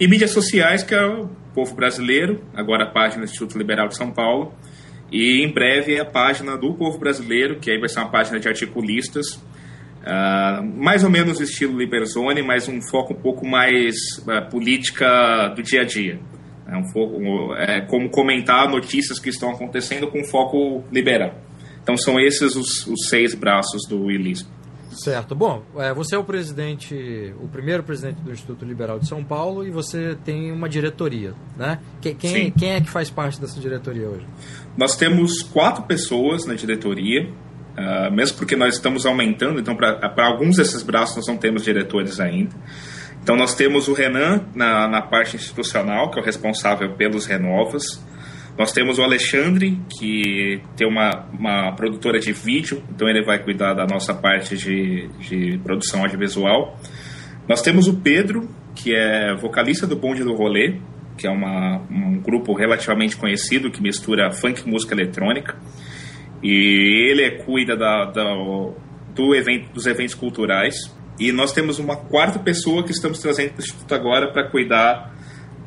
E 0.00 0.06
mídias 0.06 0.30
sociais, 0.30 0.82
que 0.82 0.94
é 0.94 1.04
o 1.04 1.28
povo 1.54 1.74
brasileiro, 1.74 2.40
agora 2.54 2.84
a 2.84 2.90
página 2.90 3.24
do 3.24 3.28
Instituto 3.28 3.58
Liberal 3.58 3.88
de 3.88 3.96
São 3.96 4.12
Paulo. 4.12 4.54
E 5.10 5.42
em 5.42 5.52
breve 5.52 5.94
é 5.94 6.00
a 6.00 6.04
página 6.04 6.56
do 6.56 6.74
povo 6.74 6.98
brasileiro, 6.98 7.58
que 7.58 7.70
aí 7.70 7.78
vai 7.78 7.88
ser 7.88 8.00
uma 8.00 8.10
página 8.10 8.38
de 8.38 8.46
articulistas, 8.46 9.34
uh, 9.34 10.62
mais 10.62 11.02
ou 11.02 11.10
menos 11.10 11.40
estilo 11.40 11.78
Liberzone, 11.78 12.42
mas 12.42 12.68
um 12.68 12.80
foco 12.80 13.14
um 13.14 13.20
pouco 13.20 13.46
mais 13.46 13.94
uh, 14.18 14.50
política 14.50 15.48
do 15.56 15.62
dia 15.62 15.82
a 15.82 15.84
dia. 15.84 16.20
É, 16.70 16.76
um 16.76 16.84
foco, 16.92 17.54
é 17.54 17.80
como 17.80 18.10
comentar 18.10 18.68
notícias 18.68 19.18
que 19.18 19.30
estão 19.30 19.50
acontecendo 19.50 20.06
com 20.08 20.22
foco 20.24 20.84
liberal. 20.92 21.34
Então 21.82 21.96
são 21.96 22.20
esses 22.20 22.54
os, 22.54 22.86
os 22.86 23.08
seis 23.08 23.34
braços 23.34 23.88
do 23.88 24.10
ilismo. 24.10 24.57
Certo. 24.90 25.34
Bom, 25.34 25.62
é, 25.76 25.92
você 25.92 26.14
é 26.14 26.18
o 26.18 26.24
presidente, 26.24 27.34
o 27.40 27.48
primeiro 27.48 27.82
presidente 27.82 28.20
do 28.20 28.32
Instituto 28.32 28.64
Liberal 28.64 28.98
de 28.98 29.06
São 29.06 29.22
Paulo 29.22 29.66
e 29.66 29.70
você 29.70 30.16
tem 30.24 30.50
uma 30.50 30.68
diretoria, 30.68 31.34
né? 31.56 31.78
Quem, 32.00 32.14
quem, 32.14 32.50
quem 32.50 32.70
é 32.72 32.80
que 32.80 32.90
faz 32.90 33.10
parte 33.10 33.40
dessa 33.40 33.60
diretoria 33.60 34.08
hoje? 34.08 34.26
Nós 34.76 34.96
temos 34.96 35.42
quatro 35.42 35.84
pessoas 35.84 36.46
na 36.46 36.54
diretoria, 36.54 37.28
uh, 37.28 38.12
mesmo 38.12 38.38
porque 38.38 38.56
nós 38.56 38.74
estamos 38.74 39.04
aumentando, 39.04 39.60
então 39.60 39.76
para 39.76 40.26
alguns 40.26 40.56
desses 40.56 40.82
braços 40.82 41.16
nós 41.16 41.26
não 41.26 41.36
temos 41.36 41.62
diretores 41.62 42.18
ainda. 42.18 42.54
Então 43.22 43.36
nós 43.36 43.54
temos 43.54 43.88
o 43.88 43.92
Renan 43.92 44.42
na, 44.54 44.88
na 44.88 45.02
parte 45.02 45.36
institucional, 45.36 46.10
que 46.10 46.18
é 46.18 46.22
o 46.22 46.24
responsável 46.24 46.94
pelos 46.94 47.26
Renovas. 47.26 48.02
Nós 48.58 48.72
temos 48.72 48.98
o 48.98 49.02
Alexandre, 49.02 49.78
que 49.88 50.60
tem 50.76 50.84
uma, 50.84 51.28
uma 51.32 51.72
produtora 51.76 52.18
de 52.18 52.32
vídeo, 52.32 52.82
então 52.90 53.08
ele 53.08 53.22
vai 53.22 53.38
cuidar 53.38 53.72
da 53.72 53.86
nossa 53.86 54.12
parte 54.12 54.56
de, 54.56 55.06
de 55.20 55.58
produção 55.58 56.02
audiovisual. 56.02 56.76
Nós 57.48 57.62
temos 57.62 57.86
o 57.86 58.00
Pedro, 58.00 58.48
que 58.74 58.92
é 58.92 59.32
vocalista 59.36 59.86
do 59.86 59.94
Bonde 59.94 60.24
do 60.24 60.34
Rolê, 60.34 60.74
que 61.16 61.24
é 61.24 61.30
uma, 61.30 61.82
um 61.88 62.18
grupo 62.20 62.52
relativamente 62.52 63.16
conhecido 63.16 63.70
que 63.70 63.80
mistura 63.80 64.32
funk 64.32 64.62
e 64.66 64.68
música 64.68 64.92
eletrônica. 64.92 65.56
E 66.42 67.10
ele 67.10 67.30
cuida 67.44 67.76
da, 67.76 68.06
da, 68.06 68.34
do 69.14 69.36
evento, 69.36 69.72
dos 69.72 69.86
eventos 69.86 70.16
culturais. 70.16 70.74
E 71.18 71.30
nós 71.30 71.52
temos 71.52 71.78
uma 71.78 71.96
quarta 71.96 72.40
pessoa 72.40 72.82
que 72.82 72.90
estamos 72.90 73.20
trazendo 73.20 73.50
para 73.50 73.60
o 73.60 73.64
Instituto 73.64 73.94
agora 73.94 74.32
para 74.32 74.48
cuidar 74.50 75.16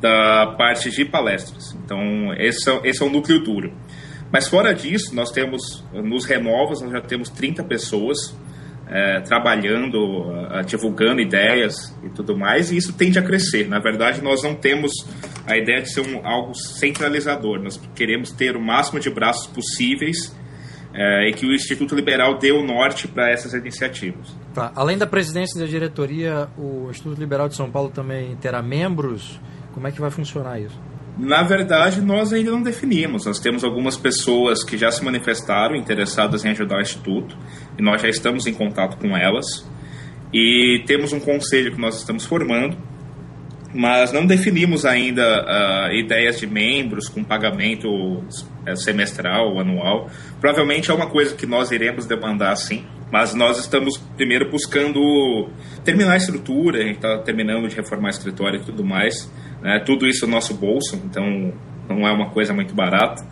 da 0.02 0.54
parte 0.58 0.90
de 0.90 1.04
palestras. 1.04 1.74
Então, 1.84 2.34
esse 2.36 2.68
é, 2.68 2.80
esse 2.84 3.00
é 3.02 3.06
o 3.06 3.08
núcleo 3.08 3.38
duro. 3.38 3.72
Mas 4.32 4.48
fora 4.48 4.74
disso, 4.74 5.14
nós 5.14 5.30
temos, 5.30 5.84
nos 5.92 6.24
Renovas, 6.24 6.80
nós 6.80 6.90
já 6.90 7.00
temos 7.00 7.28
30 7.28 7.62
pessoas 7.64 8.34
é, 8.88 9.20
trabalhando, 9.20 10.22
uh, 10.22 10.64
divulgando 10.66 11.20
ideias 11.20 11.96
e 12.02 12.08
tudo 12.10 12.36
mais, 12.36 12.72
e 12.72 12.76
isso 12.76 12.92
tende 12.94 13.18
a 13.18 13.22
crescer. 13.22 13.68
Na 13.68 13.78
verdade, 13.78 14.20
nós 14.22 14.42
não 14.42 14.54
temos 14.54 14.92
a 15.46 15.56
ideia 15.56 15.80
de 15.82 15.92
ser 15.92 16.00
um, 16.00 16.26
algo 16.26 16.54
centralizador, 16.54 17.60
nós 17.62 17.80
queremos 17.94 18.32
ter 18.32 18.56
o 18.56 18.60
máximo 18.60 18.98
de 18.98 19.08
braços 19.08 19.46
possíveis 19.46 20.34
é, 20.94 21.28
e 21.28 21.32
que 21.32 21.46
o 21.46 21.54
Instituto 21.54 21.94
Liberal 21.94 22.38
dê 22.38 22.52
o 22.52 22.62
norte 22.62 23.06
para 23.06 23.30
essas 23.30 23.54
iniciativas. 23.54 24.34
Tá. 24.52 24.72
Além 24.74 24.98
da 24.98 25.06
presidência 25.06 25.60
da 25.60 25.66
diretoria, 25.66 26.48
o 26.58 26.88
Instituto 26.90 27.18
Liberal 27.18 27.48
de 27.48 27.56
São 27.56 27.70
Paulo 27.70 27.90
também 27.90 28.34
terá 28.36 28.62
membros? 28.62 29.40
Como 29.72 29.86
é 29.86 29.92
que 29.92 30.00
vai 30.00 30.10
funcionar 30.10 30.60
isso? 30.60 30.78
Na 31.18 31.42
verdade, 31.42 32.00
nós 32.00 32.32
ainda 32.32 32.50
não 32.50 32.62
definimos. 32.62 33.26
Nós 33.26 33.38
temos 33.38 33.64
algumas 33.64 33.96
pessoas 33.96 34.64
que 34.64 34.78
já 34.78 34.90
se 34.90 35.04
manifestaram 35.04 35.76
interessadas 35.76 36.44
em 36.44 36.50
ajudar 36.50 36.78
o 36.78 36.80
Instituto 36.80 37.36
e 37.78 37.82
nós 37.82 38.00
já 38.00 38.08
estamos 38.08 38.46
em 38.46 38.54
contato 38.54 38.96
com 38.96 39.16
elas. 39.16 39.68
E 40.32 40.82
temos 40.86 41.12
um 41.12 41.20
conselho 41.20 41.72
que 41.72 41.80
nós 41.80 41.98
estamos 41.98 42.24
formando 42.24 42.76
mas 43.74 44.12
não 44.12 44.26
definimos 44.26 44.84
ainda 44.84 45.22
uh, 45.22 45.94
ideias 45.94 46.38
de 46.38 46.46
membros 46.46 47.08
com 47.08 47.24
pagamento 47.24 47.88
uh, 47.88 48.76
semestral 48.76 49.52
ou 49.52 49.60
anual. 49.60 50.10
Provavelmente 50.40 50.90
é 50.90 50.94
uma 50.94 51.08
coisa 51.08 51.34
que 51.34 51.46
nós 51.46 51.70
iremos 51.70 52.04
demandar 52.06 52.54
sim, 52.56 52.84
mas 53.10 53.34
nós 53.34 53.58
estamos 53.58 53.96
primeiro 54.16 54.50
buscando 54.50 55.48
terminar 55.84 56.12
a 56.12 56.16
estrutura, 56.16 56.80
a 56.80 56.82
gente 56.82 56.96
está 56.96 57.18
terminando 57.18 57.66
de 57.68 57.74
reformar 57.74 58.08
o 58.08 58.10
escritório 58.10 58.60
e 58.60 58.64
tudo 58.64 58.84
mais. 58.84 59.30
Né? 59.62 59.82
Tudo 59.84 60.06
isso 60.06 60.26
no 60.26 60.32
nosso 60.32 60.54
bolso, 60.54 61.00
então 61.04 61.52
não 61.88 62.06
é 62.06 62.12
uma 62.12 62.30
coisa 62.30 62.52
muito 62.52 62.74
barata. 62.74 63.24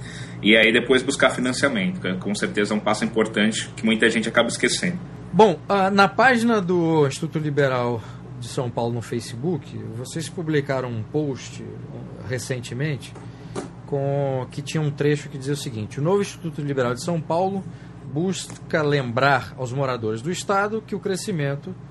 E 0.42 0.56
aí 0.56 0.72
depois 0.72 1.02
buscar 1.02 1.30
financiamento, 1.30 2.00
que 2.00 2.08
é 2.08 2.14
com 2.14 2.34
certeza 2.34 2.72
é 2.72 2.76
um 2.76 2.80
passo 2.80 3.04
importante 3.04 3.68
que 3.76 3.84
muita 3.84 4.08
gente 4.08 4.28
acaba 4.28 4.48
esquecendo. 4.48 4.98
Bom, 5.32 5.58
uh, 5.68 5.90
na 5.92 6.08
página 6.08 6.60
do 6.60 7.06
Instituto 7.06 7.38
Liberal 7.38 8.02
de 8.40 8.48
São 8.48 8.70
Paulo 8.70 8.94
no 8.94 9.02
Facebook, 9.02 9.76
vocês 9.94 10.28
publicaram 10.28 10.88
um 10.88 11.02
post 11.02 11.62
recentemente 12.28 13.12
com 13.86 14.46
que 14.50 14.62
tinha 14.62 14.80
um 14.80 14.90
trecho 14.90 15.28
que 15.28 15.36
dizia 15.36 15.52
o 15.52 15.56
seguinte: 15.56 16.00
o 16.00 16.02
novo 16.02 16.22
Instituto 16.22 16.62
Liberal 16.62 16.94
de 16.94 17.04
São 17.04 17.20
Paulo 17.20 17.62
busca 18.12 18.82
lembrar 18.82 19.54
aos 19.56 19.72
moradores 19.72 20.22
do 20.22 20.30
estado 20.30 20.82
que 20.84 20.94
o 20.94 21.00
crescimento 21.00 21.72
eh, 21.72 21.89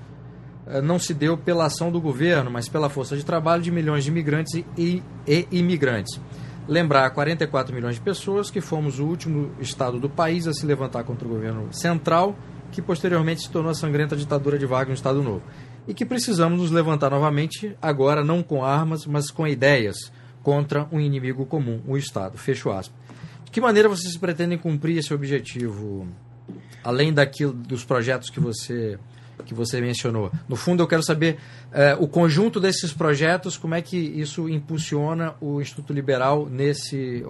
não 0.82 0.98
se 0.98 1.12
deu 1.12 1.36
pela 1.36 1.66
ação 1.66 1.90
do 1.90 2.00
governo, 2.00 2.50
mas 2.50 2.68
pela 2.68 2.88
força 2.88 3.16
de 3.16 3.24
trabalho 3.24 3.62
de 3.62 3.70
milhões 3.70 4.04
de 4.04 4.10
imigrantes 4.10 4.62
e, 4.76 5.02
e, 5.26 5.48
imigrantes. 5.50 6.20
Lembrar 6.68 7.06
a 7.06 7.10
44 7.10 7.74
milhões 7.74 7.96
de 7.96 8.00
pessoas 8.00 8.50
que 8.50 8.60
fomos 8.60 8.98
o 8.98 9.04
último 9.04 9.50
estado 9.60 9.98
do 9.98 10.08
país 10.08 10.46
a 10.46 10.52
se 10.52 10.64
levantar 10.64 11.02
contra 11.04 11.26
o 11.26 11.30
governo 11.30 11.72
central, 11.72 12.36
que 12.70 12.80
posteriormente 12.80 13.42
se 13.42 13.50
tornou 13.50 13.70
a 13.70 13.74
sangrenta 13.74 14.16
ditadura 14.16 14.58
de 14.58 14.66
Wagner 14.66 14.90
no 14.90 14.94
Estado 14.94 15.22
Novo 15.22 15.42
e 15.88 15.94
que 15.94 16.04
precisamos 16.04 16.60
nos 16.60 16.70
levantar 16.70 17.10
novamente, 17.10 17.76
agora 17.82 18.24
não 18.24 18.42
com 18.42 18.64
armas, 18.64 19.06
mas 19.06 19.30
com 19.30 19.46
ideias, 19.46 19.96
contra 20.42 20.86
um 20.92 21.00
inimigo 21.00 21.44
comum, 21.46 21.80
o 21.86 21.96
Estado. 21.96 22.38
Fecho 22.38 22.70
aspas. 22.70 22.96
De 23.44 23.50
que 23.50 23.60
maneira 23.60 23.88
vocês 23.88 24.16
pretendem 24.16 24.56
cumprir 24.56 24.98
esse 24.98 25.12
objetivo, 25.12 26.06
além 26.84 27.12
daquilo 27.12 27.52
dos 27.52 27.84
projetos 27.84 28.30
que 28.30 28.38
você 28.38 28.98
que 29.50 29.54
você 29.54 29.80
mencionou? 29.80 30.30
No 30.48 30.54
fundo, 30.54 30.80
eu 30.80 30.86
quero 30.86 31.02
saber 31.02 31.38
eh, 31.72 31.96
o 31.98 32.06
conjunto 32.06 32.60
desses 32.60 32.92
projetos, 32.92 33.56
como 33.56 33.74
é 33.74 33.82
que 33.82 33.96
isso 33.96 34.48
impulsiona 34.48 35.34
o 35.40 35.60
Instituto 35.60 35.92
Liberal 35.92 36.48
nesse 36.48 37.24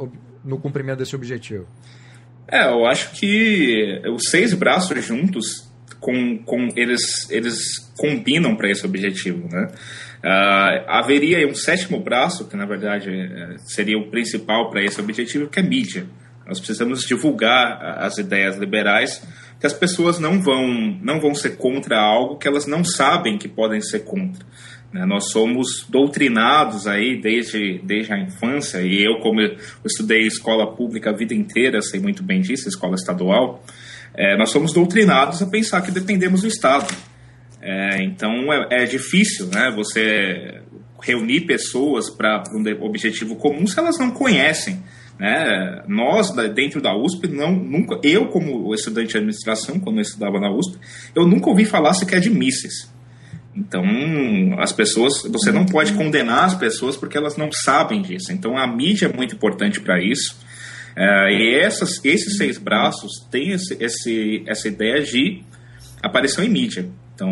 no 0.45 0.59
cumprimento 0.59 0.99
desse 0.99 1.17
objetivo. 1.17 1.67
É, 2.47 2.67
eu 2.69 2.87
acho 2.87 3.13
que 3.13 4.03
os 4.15 4.25
seis 4.31 4.53
braços 4.53 5.03
juntos 5.03 5.71
com, 5.99 6.39
com 6.39 6.69
eles, 6.77 7.31
eles 7.31 7.59
combinam 7.97 8.55
para 8.55 8.71
esse 8.71 8.85
objetivo, 8.85 9.49
né? 9.51 9.69
Uh, 10.23 10.85
haveria 10.89 11.47
um 11.49 11.55
sétimo 11.55 11.99
braço, 12.01 12.47
que 12.47 12.55
na 12.55 12.67
verdade 12.67 13.09
é, 13.09 13.57
seria 13.59 13.97
o 13.97 14.11
principal 14.11 14.69
para 14.69 14.85
esse 14.85 15.01
objetivo, 15.01 15.49
que 15.49 15.59
é 15.59 15.63
mídia. 15.63 16.07
Nós 16.47 16.59
precisamos 16.59 17.01
divulgar 17.03 17.81
as 17.99 18.19
ideias 18.19 18.59
liberais, 18.59 19.23
que 19.61 19.67
as 19.67 19.75
pessoas 19.75 20.19
não 20.19 20.41
vão, 20.41 20.67
não 21.03 21.21
vão 21.21 21.35
ser 21.35 21.59
contra 21.59 22.01
algo 22.01 22.39
que 22.39 22.49
elas 22.49 22.67
não 22.67 22.83
sabem 22.83 23.37
que 23.37 23.47
podem 23.47 23.83
ser 23.83 24.01
contra. 24.01 24.45
Né? 24.91 25.05
Nós 25.05 25.31
somos 25.31 25.85
doutrinados 25.87 26.87
aí 26.87 27.21
desde, 27.21 27.79
desde 27.85 28.13
a 28.13 28.19
infância, 28.19 28.81
e 28.81 29.05
eu, 29.05 29.21
como 29.21 29.41
eu 29.43 29.57
estudei 29.85 30.23
escola 30.23 30.75
pública 30.75 31.11
a 31.11 31.13
vida 31.13 31.35
inteira, 31.35 31.83
sei 31.83 32.01
muito 32.01 32.23
bem 32.23 32.41
disso, 32.41 32.69
escola 32.69 32.95
estadual, 32.95 33.63
é, 34.15 34.37
nós 34.37 34.51
somos 34.51 34.73
doutrinados 34.73 35.43
a 35.43 35.47
pensar 35.47 35.83
que 35.83 35.91
dependemos 35.91 36.41
do 36.41 36.49
Estado. 36.49 36.93
É, 37.61 38.03
então 38.03 38.51
é, 38.53 38.83
é, 38.83 38.85
difícil 38.87 39.47
né, 39.49 39.71
você 39.71 40.63
reunir 41.03 41.43
pessoas 41.43 42.09
para 42.09 42.45
um 42.55 42.85
objetivo 42.85 43.37
comum 43.37 43.67
se 43.67 43.79
elas 43.79 43.99
não 43.99 44.11
conhecem. 44.11 44.83
Né? 45.21 45.83
Nós, 45.87 46.31
dentro 46.55 46.81
da 46.81 46.97
USP, 46.97 47.29
não, 47.29 47.53
nunca, 47.53 48.01
eu, 48.03 48.29
como 48.29 48.75
estudante 48.75 49.09
de 49.09 49.19
administração, 49.19 49.79
quando 49.79 49.97
eu 49.97 50.03
estudava 50.03 50.41
na 50.41 50.51
USP, 50.51 50.79
eu 51.15 51.27
nunca 51.27 51.51
ouvi 51.51 51.67
falar 51.67 51.93
sequer 51.93 52.21
de 52.21 52.31
mísseis. 52.31 52.91
Então, 53.55 53.85
as 54.59 54.73
pessoas, 54.73 55.23
você 55.31 55.53
não 55.53 55.67
pode 55.67 55.93
condenar 55.93 56.45
as 56.45 56.55
pessoas 56.55 56.97
porque 56.97 57.19
elas 57.19 57.37
não 57.37 57.53
sabem 57.53 58.01
disso. 58.01 58.33
Então, 58.33 58.57
a 58.57 58.67
mídia 58.67 59.07
é 59.07 59.13
muito 59.15 59.35
importante 59.35 59.79
para 59.79 60.03
isso. 60.03 60.39
É, 60.97 61.31
e 61.31 61.61
essas, 61.61 62.03
esses 62.03 62.39
seis 62.39 62.57
braços 62.57 63.11
têm 63.31 63.51
esse, 63.51 63.77
esse, 63.79 64.43
essa 64.47 64.69
ideia 64.69 65.03
de 65.03 65.43
aparição 66.03 66.43
em 66.43 66.49
mídia. 66.49 66.89
Então, 67.15 67.31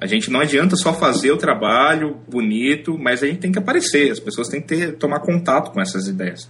a 0.00 0.06
gente 0.06 0.30
não 0.30 0.40
adianta 0.40 0.74
só 0.76 0.94
fazer 0.94 1.30
o 1.30 1.36
trabalho 1.36 2.16
bonito, 2.26 2.96
mas 2.98 3.22
a 3.22 3.26
gente 3.26 3.40
tem 3.40 3.52
que 3.52 3.58
aparecer, 3.58 4.10
as 4.10 4.18
pessoas 4.18 4.48
têm 4.48 4.62
que 4.62 4.68
ter, 4.68 4.92
tomar 4.96 5.20
contato 5.20 5.70
com 5.72 5.80
essas 5.82 6.08
ideias. 6.08 6.48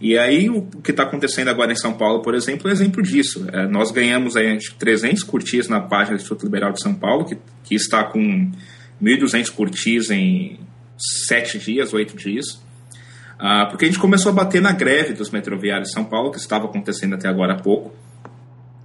E 0.00 0.18
aí, 0.18 0.48
o 0.50 0.62
que 0.62 0.90
está 0.90 1.04
acontecendo 1.04 1.48
agora 1.48 1.72
em 1.72 1.76
São 1.76 1.92
Paulo, 1.92 2.22
por 2.22 2.34
exemplo, 2.34 2.68
é 2.68 2.72
exemplo 2.72 3.02
disso. 3.02 3.46
É, 3.52 3.66
nós 3.68 3.90
ganhamos 3.90 4.36
aí, 4.36 4.58
300 4.78 5.22
curtis 5.22 5.68
na 5.68 5.80
página 5.80 6.16
do 6.16 6.20
Instituto 6.20 6.44
Liberal 6.44 6.72
de 6.72 6.80
São 6.80 6.94
Paulo, 6.94 7.24
que, 7.24 7.36
que 7.64 7.74
está 7.74 8.02
com 8.04 8.50
1.200 9.00 9.50
curtis 9.50 10.10
em 10.10 10.58
7 11.28 11.58
dias, 11.58 11.92
8 11.92 12.16
dias. 12.16 12.60
Ah, 13.38 13.66
porque 13.66 13.84
a 13.84 13.88
gente 13.88 13.98
começou 13.98 14.30
a 14.30 14.34
bater 14.34 14.62
na 14.62 14.72
greve 14.72 15.14
dos 15.14 15.30
metroviários 15.30 15.88
de 15.88 15.94
São 15.94 16.04
Paulo, 16.04 16.30
que 16.30 16.38
estava 16.38 16.66
acontecendo 16.66 17.14
até 17.14 17.28
agora 17.28 17.54
há 17.54 17.58
pouco. 17.60 17.92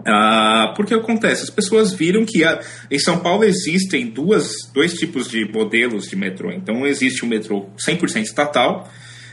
Ah, 0.06 0.74
porque 0.76 0.94
acontece, 0.94 1.44
as 1.44 1.50
pessoas 1.50 1.94
viram 1.94 2.26
que 2.26 2.44
a, 2.44 2.60
em 2.90 2.98
São 2.98 3.20
Paulo 3.20 3.44
existem 3.44 4.08
duas, 4.08 4.52
dois 4.74 4.94
tipos 4.94 5.30
de 5.30 5.46
modelos 5.52 6.08
de 6.08 6.16
metrô. 6.16 6.52
Então, 6.52 6.88
existe 6.88 7.24
o 7.24 7.28
metrô 7.28 7.68
100% 7.88 8.24
estatal 8.24 8.90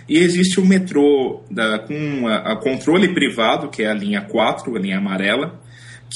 e 0.09 0.19
existe 0.19 0.61
o 0.61 0.67
metrô 0.67 1.43
da, 1.51 1.79
com 1.79 2.29
a, 2.29 2.53
a 2.53 2.57
controle 2.57 3.15
privado, 3.15 3.69
que 3.69 3.83
é 3.83 3.91
a 3.91 3.95
linha 3.95 4.21
4, 4.21 4.77
a 4.77 4.79
linha 4.79 4.99
amarela, 4.99 5.61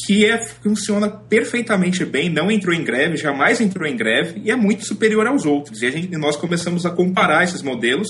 que 0.04 0.24
é, 0.24 0.38
funciona 0.38 1.08
perfeitamente 1.08 2.04
bem, 2.04 2.28
não 2.28 2.50
entrou 2.50 2.74
em 2.74 2.84
greve, 2.84 3.16
jamais 3.16 3.60
entrou 3.60 3.86
em 3.86 3.96
greve 3.96 4.40
e 4.44 4.50
é 4.50 4.56
muito 4.56 4.84
superior 4.84 5.26
aos 5.26 5.44
outros. 5.44 5.82
E 5.82 5.86
a 5.86 5.90
gente, 5.90 6.16
nós 6.16 6.36
começamos 6.36 6.86
a 6.86 6.90
comparar 6.90 7.42
esses 7.44 7.62
modelos 7.62 8.08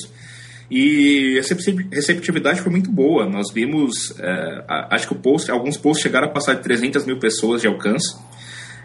e 0.71 1.39
a 1.39 1.95
receptividade 1.95 2.61
foi 2.61 2.71
muito 2.71 2.91
boa. 2.91 3.27
Nós 3.27 3.53
vimos, 3.53 4.15
é, 4.19 4.65
acho 4.91 5.09
que 5.09 5.15
post, 5.15 5.51
alguns 5.51 5.77
posts 5.77 6.03
chegaram 6.03 6.29
a 6.29 6.31
passar 6.31 6.55
de 6.55 6.63
300 6.63 7.07
mil 7.07 7.19
pessoas 7.19 7.63
de 7.63 7.69
alcance 7.69 8.17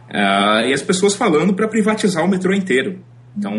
é, 0.10 0.70
e 0.70 0.74
as 0.74 0.82
pessoas 0.82 1.16
falando 1.16 1.54
para 1.54 1.68
privatizar 1.68 2.24
o 2.24 2.28
metrô 2.28 2.54
inteiro. 2.54 3.04
Então, 3.38 3.54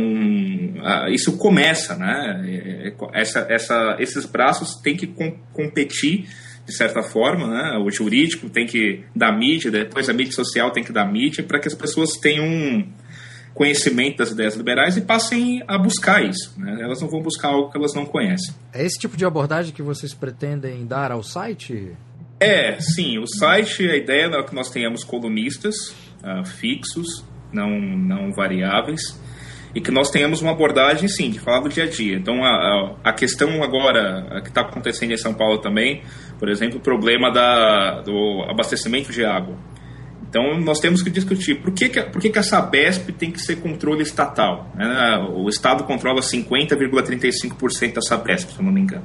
isso 1.11 1.37
começa, 1.37 1.97
né? 1.97 2.43
É, 2.47 2.95
essa, 3.12 3.47
essa, 3.49 3.97
esses 3.99 4.25
braços 4.25 4.76
têm 4.76 4.97
que 4.97 5.07
com, 5.07 5.33
competir 5.52 6.28
de 6.64 6.75
certa 6.75 7.02
forma, 7.02 7.47
né? 7.47 7.78
O 7.78 7.90
jurídico 7.90 8.49
tem 8.49 8.66
que 8.66 9.04
dar 9.14 9.37
mídia, 9.37 9.71
depois 9.71 10.09
a 10.09 10.12
mídia 10.12 10.33
social 10.33 10.71
tem 10.71 10.83
que 10.83 10.93
dar 10.93 11.04
mídia 11.04 11.43
para 11.43 11.59
que 11.59 11.69
as 11.69 11.75
pessoas 11.75 12.12
tenham 12.16 12.87
conhecimento 13.52 14.19
das 14.19 14.31
ideias 14.31 14.57
liberais 14.57 14.97
e 14.97 15.00
passem 15.00 15.62
a 15.66 15.78
buscar 15.78 16.25
isso. 16.25 16.52
Né? 16.59 16.76
Elas 16.81 17.00
não 17.00 17.09
vão 17.09 17.23
buscar 17.23 17.49
algo 17.49 17.71
que 17.71 17.78
elas 17.78 17.95
não 17.95 18.04
conhecem. 18.04 18.54
É 18.73 18.85
esse 18.85 18.99
tipo 18.99 19.16
de 19.16 19.25
abordagem 19.25 19.73
que 19.73 19.83
vocês 19.83 20.12
pretendem 20.12 20.85
dar 20.87 21.12
ao 21.12 21.23
site? 21.23 21.93
É, 22.40 22.78
sim. 22.81 23.19
O 23.19 23.26
site, 23.26 23.88
a 23.88 23.97
ideia 23.97 24.26
é 24.26 24.43
que 24.43 24.54
nós 24.54 24.71
tenhamos 24.71 25.04
colunistas 25.04 25.75
uh, 26.23 26.45
fixos, 26.45 27.25
não, 27.52 27.71
não 27.71 28.33
variáveis, 28.33 29.19
e 29.75 29.81
que 29.81 29.90
nós 29.90 30.11
tenhamos 30.11 30.40
uma 30.40 30.52
abordagem, 30.52 31.09
sim, 31.09 31.31
de 31.31 31.40
falar 31.40 31.61
do 31.61 31.69
dia 31.69 31.85
a 31.85 31.87
dia. 31.88 32.16
Então, 32.16 32.45
a, 32.45 32.95
a 33.02 33.12
questão 33.12 33.62
agora, 33.62 34.26
a 34.31 34.40
que 34.40 34.49
está 34.49 34.61
acontecendo 34.61 35.12
em 35.12 35.16
São 35.16 35.35
Paulo 35.35 35.59
também, 35.59 36.02
por 36.38 36.49
exemplo, 36.49 36.78
o 36.78 36.81
problema 36.81 37.31
da, 37.31 38.02
do 38.02 38.45
abastecimento 38.49 39.12
de 39.12 39.25
água. 39.25 39.57
Então, 40.28 40.59
nós 40.61 40.81
temos 40.81 41.02
que 41.02 41.11
discutir 41.11 41.57
por 41.61 41.73
que, 41.73 41.88
que, 41.88 42.02
por 42.02 42.21
que, 42.21 42.31
que 42.31 42.38
a 42.38 42.43
Sabesp 42.43 43.12
tem 43.12 43.31
que 43.31 43.40
ser 43.40 43.57
controle 43.57 44.02
estatal. 44.02 44.71
Né? 44.75 45.28
O 45.33 45.49
Estado 45.49 45.85
controla 45.85 46.21
50,35% 46.21 47.95
da 47.95 48.00
Sabesp, 48.00 48.50
se 48.50 48.59
eu 48.59 48.64
não 48.64 48.73
me 48.73 48.81
engano. 48.81 49.04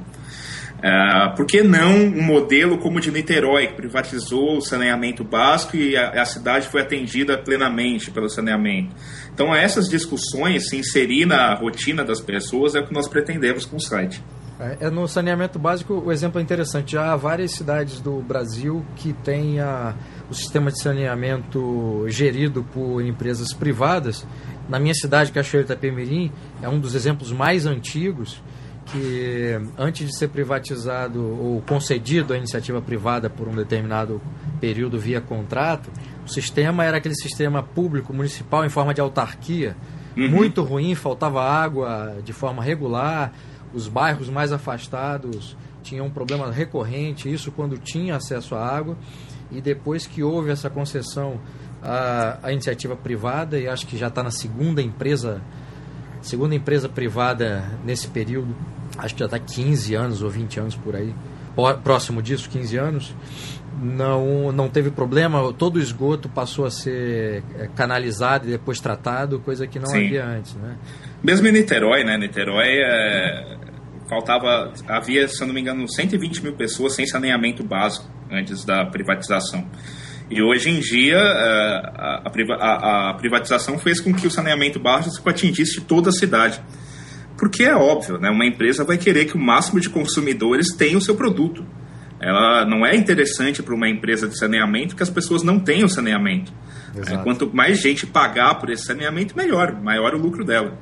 Uh, 0.80 1.36
por 1.36 1.44
que 1.44 1.62
não 1.62 1.92
um 1.92 2.22
modelo 2.22 2.78
como 2.78 2.96
o 2.96 3.00
de 3.00 3.10
Niterói, 3.10 3.66
que 3.66 3.74
privatizou 3.74 4.56
o 4.56 4.60
saneamento 4.62 5.22
básico 5.22 5.76
e 5.76 5.94
a, 5.94 6.22
a, 6.22 6.24
cidade 6.24 6.68
foi 6.68 6.80
atendida 6.80 7.36
plenamente 7.36 8.10
pelo 8.10 8.30
saneamento? 8.30 8.94
Então, 9.32 9.54
essas 9.54 9.88
discussões, 9.88 10.70
se 10.70 10.78
inserir 10.78 11.26
na 11.26 11.54
rotina 11.54 12.02
das 12.02 12.20
pessoas, 12.20 12.74
é 12.74 12.80
o 12.80 12.86
que 12.86 12.94
nós 12.94 13.06
pretendemos 13.08 13.66
com 13.66 13.76
o 13.76 13.80
site. 13.80 14.24
É, 14.58 14.86
é 14.86 14.90
no 14.90 15.06
saneamento 15.06 15.58
básico, 15.58 15.94
o 15.94 16.10
exemplo 16.10 16.40
é 16.40 16.42
interessante. 16.42 16.92
Já 16.92 17.12
há 17.12 17.16
várias 17.16 17.52
cidades 17.52 18.00
do 18.00 18.22
Brasil 18.22 18.82
que 18.96 19.12
têm 19.12 19.60
a, 19.60 19.94
o 20.30 20.34
sistema 20.34 20.70
de 20.70 20.80
saneamento 20.80 22.06
gerido 22.08 22.64
por 22.72 23.02
empresas 23.02 23.52
privadas. 23.52 24.26
Na 24.66 24.78
minha 24.78 24.94
cidade, 24.94 25.30
Cachoeiro 25.30 25.66
Itapemirim, 25.66 26.32
é 26.62 26.68
um 26.68 26.78
dos 26.78 26.94
exemplos 26.94 27.32
mais 27.32 27.66
antigos 27.66 28.40
que 28.92 29.60
antes 29.78 30.06
de 30.06 30.16
ser 30.16 30.28
privatizado 30.28 31.22
ou 31.22 31.60
concedido 31.62 32.32
à 32.32 32.36
iniciativa 32.36 32.80
privada 32.80 33.30
por 33.30 33.48
um 33.48 33.54
determinado 33.54 34.20
período 34.60 34.98
via 34.98 35.20
contrato, 35.20 35.90
o 36.24 36.28
sistema 36.28 36.84
era 36.84 36.96
aquele 36.96 37.14
sistema 37.14 37.62
público 37.62 38.12
municipal 38.12 38.64
em 38.64 38.68
forma 38.68 38.92
de 38.92 39.00
autarquia, 39.00 39.76
uhum. 40.16 40.28
muito 40.28 40.62
ruim, 40.62 40.94
faltava 40.94 41.42
água 41.42 42.16
de 42.24 42.32
forma 42.32 42.62
regular, 42.62 43.32
os 43.72 43.88
bairros 43.88 44.28
mais 44.28 44.52
afastados 44.52 45.56
tinham 45.82 46.06
um 46.06 46.10
problema 46.10 46.50
recorrente, 46.50 47.32
isso 47.32 47.50
quando 47.52 47.78
tinha 47.78 48.16
acesso 48.16 48.54
à 48.54 48.66
água, 48.66 48.96
e 49.50 49.60
depois 49.60 50.06
que 50.06 50.22
houve 50.22 50.50
essa 50.50 50.68
concessão 50.68 51.40
à, 51.82 52.38
à 52.42 52.52
iniciativa 52.52 52.96
privada, 52.96 53.58
e 53.58 53.66
acho 53.66 53.86
que 53.86 53.96
já 53.96 54.08
está 54.08 54.22
na 54.22 54.30
segunda 54.30 54.82
empresa 54.82 55.40
segunda 56.22 56.54
empresa 56.54 56.88
privada 56.88 57.64
nesse 57.84 58.08
período, 58.08 58.54
acho 59.00 59.14
que 59.14 59.20
já 59.20 59.26
está 59.26 59.38
15 59.38 59.94
anos 59.94 60.22
ou 60.22 60.30
20 60.30 60.60
anos 60.60 60.76
por 60.76 60.94
aí, 60.94 61.14
próximo 61.82 62.22
disso, 62.22 62.48
15 62.48 62.76
anos, 62.76 63.14
não, 63.82 64.52
não 64.52 64.68
teve 64.68 64.90
problema, 64.90 65.52
todo 65.52 65.76
o 65.76 65.80
esgoto 65.80 66.28
passou 66.28 66.66
a 66.66 66.70
ser 66.70 67.42
é, 67.58 67.66
canalizado 67.74 68.46
e 68.46 68.50
depois 68.50 68.78
tratado, 68.80 69.40
coisa 69.40 69.66
que 69.66 69.78
não 69.78 69.86
Sim. 69.86 70.06
havia 70.06 70.24
antes, 70.24 70.54
né? 70.54 70.76
Mesmo 71.22 71.46
em 71.48 71.52
Niterói, 71.52 72.04
né? 72.04 72.18
Niterói 72.18 72.68
é, 72.68 73.56
faltava, 74.08 74.72
havia, 74.86 75.26
se 75.28 75.40
eu 75.40 75.46
não 75.46 75.54
me 75.54 75.60
engano, 75.60 75.90
120 75.90 76.42
mil 76.42 76.54
pessoas 76.54 76.94
sem 76.94 77.06
saneamento 77.06 77.62
básico 77.62 78.06
antes 78.30 78.64
da 78.64 78.84
privatização. 78.86 79.66
E 80.30 80.42
hoje 80.42 80.70
em 80.70 80.78
dia, 80.78 81.16
é, 81.16 81.82
a, 81.96 82.22
a, 82.24 83.10
a, 83.10 83.14
privatização 83.14 83.78
fez 83.78 84.00
com 84.00 84.14
que 84.14 84.26
o 84.26 84.30
saneamento 84.30 84.78
básico 84.78 85.28
atingisse 85.28 85.80
toda 85.80 86.10
a 86.10 86.12
cidade. 86.12 86.60
Porque 87.40 87.64
é 87.64 87.74
óbvio, 87.74 88.18
né? 88.18 88.28
uma 88.28 88.44
empresa 88.44 88.84
vai 88.84 88.98
querer 88.98 89.24
que 89.24 89.34
o 89.34 89.40
máximo 89.40 89.80
de 89.80 89.88
consumidores 89.88 90.68
tenham 90.76 90.98
o 90.98 91.02
seu 91.02 91.16
produto. 91.16 91.64
Ela 92.20 92.66
não 92.66 92.84
é 92.84 92.94
interessante 92.94 93.62
para 93.62 93.74
uma 93.74 93.88
empresa 93.88 94.28
de 94.28 94.38
saneamento 94.38 94.94
que 94.94 95.02
as 95.02 95.08
pessoas 95.08 95.42
não 95.42 95.58
tenham 95.58 95.88
saneamento. 95.88 96.52
É, 97.06 97.16
quanto 97.16 97.50
mais 97.54 97.80
gente 97.80 98.06
pagar 98.06 98.56
por 98.56 98.68
esse 98.68 98.84
saneamento, 98.84 99.34
melhor, 99.34 99.80
maior 99.80 100.14
o 100.14 100.18
lucro 100.18 100.44
dela. 100.44 100.78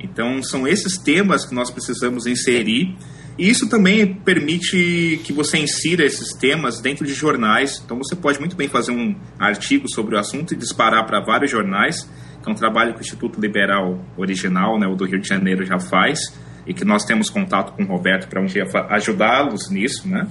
Então, 0.00 0.42
são 0.42 0.66
esses 0.66 0.96
temas 0.96 1.44
que 1.44 1.54
nós 1.54 1.70
precisamos 1.70 2.26
inserir 2.26 2.96
e 3.38 3.48
isso 3.48 3.68
também 3.68 4.14
permite 4.14 5.20
que 5.22 5.32
você 5.32 5.58
insira 5.58 6.04
esses 6.04 6.34
temas 6.34 6.80
dentro 6.80 7.06
de 7.06 7.14
jornais. 7.14 7.80
Então 7.84 7.96
você 7.96 8.16
pode 8.16 8.40
muito 8.40 8.56
bem 8.56 8.68
fazer 8.68 8.90
um 8.90 9.14
artigo 9.38 9.88
sobre 9.88 10.16
o 10.16 10.18
assunto 10.18 10.52
e 10.52 10.56
disparar 10.56 11.06
para 11.06 11.20
vários 11.20 11.48
jornais, 11.48 12.10
que 12.42 12.48
é 12.48 12.52
um 12.52 12.54
trabalho 12.54 12.94
que 12.94 13.00
o 13.00 13.02
Instituto 13.02 13.40
Liberal 13.40 13.98
Original, 14.16 14.78
né, 14.78 14.86
o 14.86 14.94
do 14.94 15.04
Rio 15.04 15.20
de 15.20 15.28
Janeiro, 15.28 15.64
já 15.64 15.78
faz, 15.78 16.18
e 16.66 16.74
que 16.74 16.84
nós 16.84 17.04
temos 17.04 17.30
contato 17.30 17.72
com 17.72 17.82
o 17.82 17.86
Roberto 17.86 18.28
para 18.28 18.40
um 18.40 18.46
dia 18.46 18.64
ajudá-los 18.90 19.70
nisso, 19.70 20.06
né? 20.06 20.26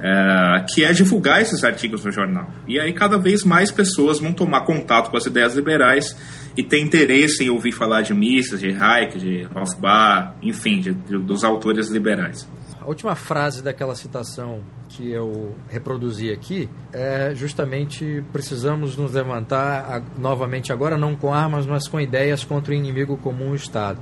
É, 0.00 0.64
que 0.72 0.84
é 0.84 0.92
divulgar 0.92 1.42
esses 1.42 1.64
artigos 1.64 2.04
no 2.04 2.10
jornal. 2.10 2.48
E 2.66 2.78
aí 2.78 2.92
cada 2.92 3.18
vez 3.18 3.44
mais 3.44 3.70
pessoas 3.70 4.20
vão 4.20 4.32
tomar 4.32 4.62
contato 4.62 5.10
com 5.10 5.16
as 5.16 5.26
ideias 5.26 5.54
liberais 5.54 6.16
e 6.56 6.62
ter 6.62 6.80
interesse 6.80 7.44
em 7.44 7.50
ouvir 7.50 7.72
falar 7.72 8.02
de 8.02 8.14
Mises, 8.14 8.60
de 8.60 8.70
Hayek, 8.72 9.18
de 9.18 9.48
Hofbauer, 9.54 10.32
enfim, 10.42 10.80
de, 10.80 10.94
de, 10.94 11.18
dos 11.18 11.44
autores 11.44 11.88
liberais. 11.88 12.48
A 12.80 12.86
última 12.86 13.14
frase 13.14 13.62
daquela 13.62 13.94
citação 13.94 14.60
que 14.92 15.10
eu 15.10 15.54
reproduzi 15.68 16.30
aqui 16.30 16.68
é 16.92 17.32
justamente 17.34 18.22
precisamos 18.32 18.96
nos 18.96 19.12
levantar 19.12 20.02
novamente 20.18 20.72
agora 20.72 20.98
não 20.98 21.16
com 21.16 21.32
armas, 21.32 21.66
mas 21.66 21.88
com 21.88 22.00
ideias 22.00 22.44
contra 22.44 22.72
o 22.72 22.74
inimigo 22.74 23.16
comum 23.16 23.50
o 23.50 23.54
Estado. 23.54 24.00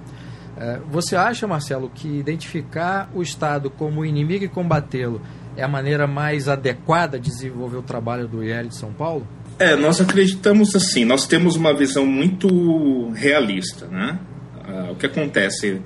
É, 0.57 0.79
você 0.91 1.17
acha, 1.17 1.47
Marcelo, 1.47 1.91
que 1.95 2.09
identificar 2.09 3.11
o 3.15 3.23
Estado 3.23 3.71
como 3.71 4.05
inimigo 4.05 4.45
e 4.45 4.49
combatê-lo 4.49 5.21
é 5.57 5.63
a 5.63 5.69
maneira 5.69 6.07
mais 6.07 6.49
adequada 6.49 7.19
de 7.19 7.31
desenvolver 7.31 7.79
o 7.79 7.83
trabalho 7.83 8.27
do 8.27 8.43
IEL 8.43 8.67
de 8.67 8.77
São 8.77 8.93
Paulo? 8.93 9.27
É, 9.59 9.77
nós 9.77 10.01
acreditamos 10.01 10.75
assim, 10.75 11.05
nós 11.05 11.27
temos 11.27 11.55
uma 11.55 11.75
visão 11.75 12.07
muito 12.07 13.11
realista, 13.11 13.87
né? 13.87 14.19
Ah, 14.67 14.89
o 14.91 14.97
que 14.97 15.07
acontece? 15.07 15.81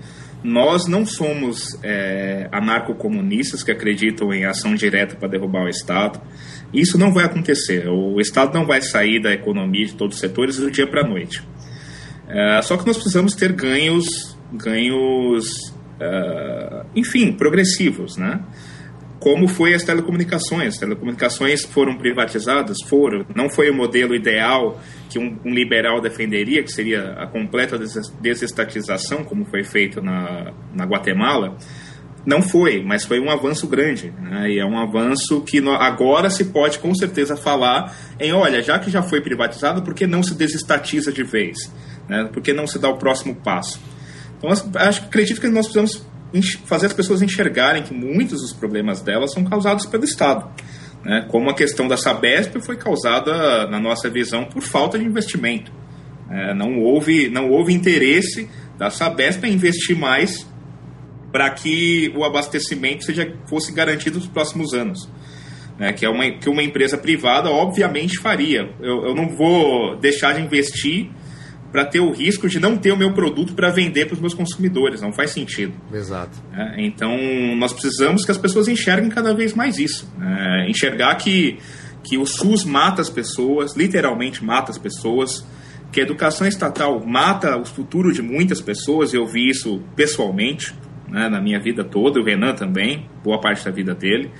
Nós 0.44 0.86
não 0.86 1.06
somos 1.06 1.78
é, 1.82 2.50
anarcocomunistas 2.52 3.62
que 3.62 3.70
acreditam 3.70 4.30
em 4.30 4.44
ação 4.44 4.74
direta 4.74 5.16
para 5.16 5.26
derrubar 5.26 5.64
o 5.64 5.68
Estado. 5.70 6.20
Isso 6.70 6.98
não 6.98 7.14
vai 7.14 7.24
acontecer. 7.24 7.88
O 7.88 8.20
Estado 8.20 8.52
não 8.52 8.66
vai 8.66 8.82
sair 8.82 9.22
da 9.22 9.32
economia 9.32 9.86
de 9.86 9.94
todos 9.94 10.16
os 10.16 10.20
setores 10.20 10.58
do 10.58 10.70
dia 10.70 10.86
para 10.86 11.00
a 11.00 11.08
noite. 11.08 11.42
É, 12.28 12.60
só 12.60 12.76
que 12.76 12.86
nós 12.86 12.96
precisamos 12.96 13.34
ter 13.34 13.52
ganhos, 13.52 14.36
ganhos, 14.52 15.74
é, 15.98 16.84
enfim, 16.94 17.32
progressivos, 17.32 18.18
né? 18.18 18.42
Como 19.24 19.48
foi 19.48 19.72
as 19.72 19.82
telecomunicações. 19.82 20.74
As 20.74 20.78
telecomunicações 20.78 21.64
foram 21.64 21.96
privatizadas? 21.96 22.76
Foram. 22.86 23.24
Não 23.34 23.48
foi 23.48 23.70
o 23.70 23.74
modelo 23.74 24.14
ideal 24.14 24.78
que 25.08 25.18
um, 25.18 25.38
um 25.42 25.50
liberal 25.50 25.98
defenderia, 25.98 26.62
que 26.62 26.70
seria 26.70 27.14
a 27.14 27.26
completa 27.26 27.78
desestatização, 28.20 29.24
como 29.24 29.46
foi 29.46 29.64
feito 29.64 30.02
na, 30.02 30.52
na 30.74 30.84
Guatemala. 30.84 31.56
Não 32.26 32.42
foi, 32.42 32.82
mas 32.82 33.06
foi 33.06 33.18
um 33.18 33.30
avanço 33.30 33.66
grande. 33.66 34.12
Né? 34.20 34.50
E 34.50 34.58
é 34.58 34.66
um 34.66 34.78
avanço 34.78 35.40
que 35.40 35.58
agora 35.70 36.28
se 36.28 36.44
pode 36.44 36.78
com 36.78 36.94
certeza 36.94 37.34
falar 37.34 37.96
em: 38.20 38.30
olha, 38.30 38.62
já 38.62 38.78
que 38.78 38.90
já 38.90 39.02
foi 39.02 39.22
privatizado, 39.22 39.80
por 39.80 39.94
que 39.94 40.06
não 40.06 40.22
se 40.22 40.34
desestatiza 40.34 41.10
de 41.10 41.24
vez? 41.24 41.72
Né? 42.06 42.28
Por 42.30 42.42
que 42.42 42.52
não 42.52 42.66
se 42.66 42.78
dá 42.78 42.90
o 42.90 42.98
próximo 42.98 43.34
passo? 43.34 43.80
Então, 44.36 44.50
acho, 44.50 45.00
acredito 45.00 45.40
que 45.40 45.48
nós 45.48 45.66
precisamos 45.66 46.06
fazer 46.42 46.86
as 46.86 46.92
pessoas 46.92 47.22
enxergarem 47.22 47.82
que 47.82 47.94
muitos 47.94 48.40
dos 48.40 48.52
problemas 48.52 49.00
delas 49.00 49.32
são 49.32 49.44
causados 49.44 49.86
pelo 49.86 50.04
Estado. 50.04 50.50
Né? 51.04 51.26
Como 51.30 51.50
a 51.50 51.54
questão 51.54 51.86
da 51.86 51.96
Sabesp 51.96 52.60
foi 52.60 52.76
causada, 52.76 53.66
na 53.68 53.78
nossa 53.78 54.08
visão, 54.08 54.44
por 54.44 54.62
falta 54.62 54.98
de 54.98 55.04
investimento. 55.04 55.72
É, 56.30 56.54
não, 56.54 56.80
houve, 56.80 57.28
não 57.28 57.50
houve 57.50 57.72
interesse 57.72 58.48
da 58.78 58.90
Sabesp 58.90 59.44
em 59.44 59.52
investir 59.52 59.96
mais 59.96 60.46
para 61.30 61.50
que 61.50 62.12
o 62.16 62.24
abastecimento 62.24 63.04
seja, 63.04 63.32
fosse 63.48 63.72
garantido 63.72 64.18
nos 64.18 64.28
próximos 64.28 64.72
anos. 64.72 65.08
Né, 65.76 65.92
que 65.92 66.06
é 66.06 66.08
uma, 66.08 66.30
que 66.30 66.48
uma 66.48 66.62
empresa 66.62 66.96
privada, 66.96 67.50
obviamente, 67.50 68.20
faria. 68.20 68.72
Eu, 68.80 69.06
eu 69.06 69.14
não 69.14 69.28
vou 69.36 69.96
deixar 69.96 70.34
de 70.34 70.40
investir 70.40 71.10
para 71.74 71.84
ter 71.84 71.98
o 71.98 72.12
risco 72.12 72.48
de 72.48 72.60
não 72.60 72.76
ter 72.76 72.92
o 72.92 72.96
meu 72.96 73.12
produto 73.12 73.52
para 73.52 73.68
vender 73.68 74.06
para 74.06 74.14
os 74.14 74.20
meus 74.20 74.32
consumidores. 74.32 75.00
Não 75.00 75.12
faz 75.12 75.32
sentido. 75.32 75.74
Exato. 75.92 76.38
É, 76.52 76.86
então, 76.86 77.18
nós 77.56 77.72
precisamos 77.72 78.24
que 78.24 78.30
as 78.30 78.38
pessoas 78.38 78.68
enxerguem 78.68 79.10
cada 79.10 79.34
vez 79.34 79.54
mais 79.54 79.76
isso. 79.76 80.08
É, 80.22 80.70
enxergar 80.70 81.16
que, 81.16 81.58
que 82.04 82.16
o 82.16 82.24
SUS 82.24 82.64
mata 82.64 83.02
as 83.02 83.10
pessoas, 83.10 83.74
literalmente 83.74 84.44
mata 84.44 84.70
as 84.70 84.78
pessoas, 84.78 85.44
que 85.90 85.98
a 85.98 86.04
educação 86.04 86.46
estatal 86.46 87.04
mata 87.04 87.56
o 87.56 87.64
futuro 87.64 88.12
de 88.12 88.22
muitas 88.22 88.60
pessoas, 88.60 89.12
eu 89.12 89.26
vi 89.26 89.50
isso 89.50 89.82
pessoalmente 89.96 90.72
né, 91.08 91.28
na 91.28 91.40
minha 91.40 91.58
vida 91.58 91.82
toda, 91.82 92.20
o 92.20 92.24
Renan 92.24 92.54
também, 92.54 93.10
boa 93.24 93.40
parte 93.40 93.64
da 93.64 93.72
vida 93.72 93.96
dele, 93.96 94.30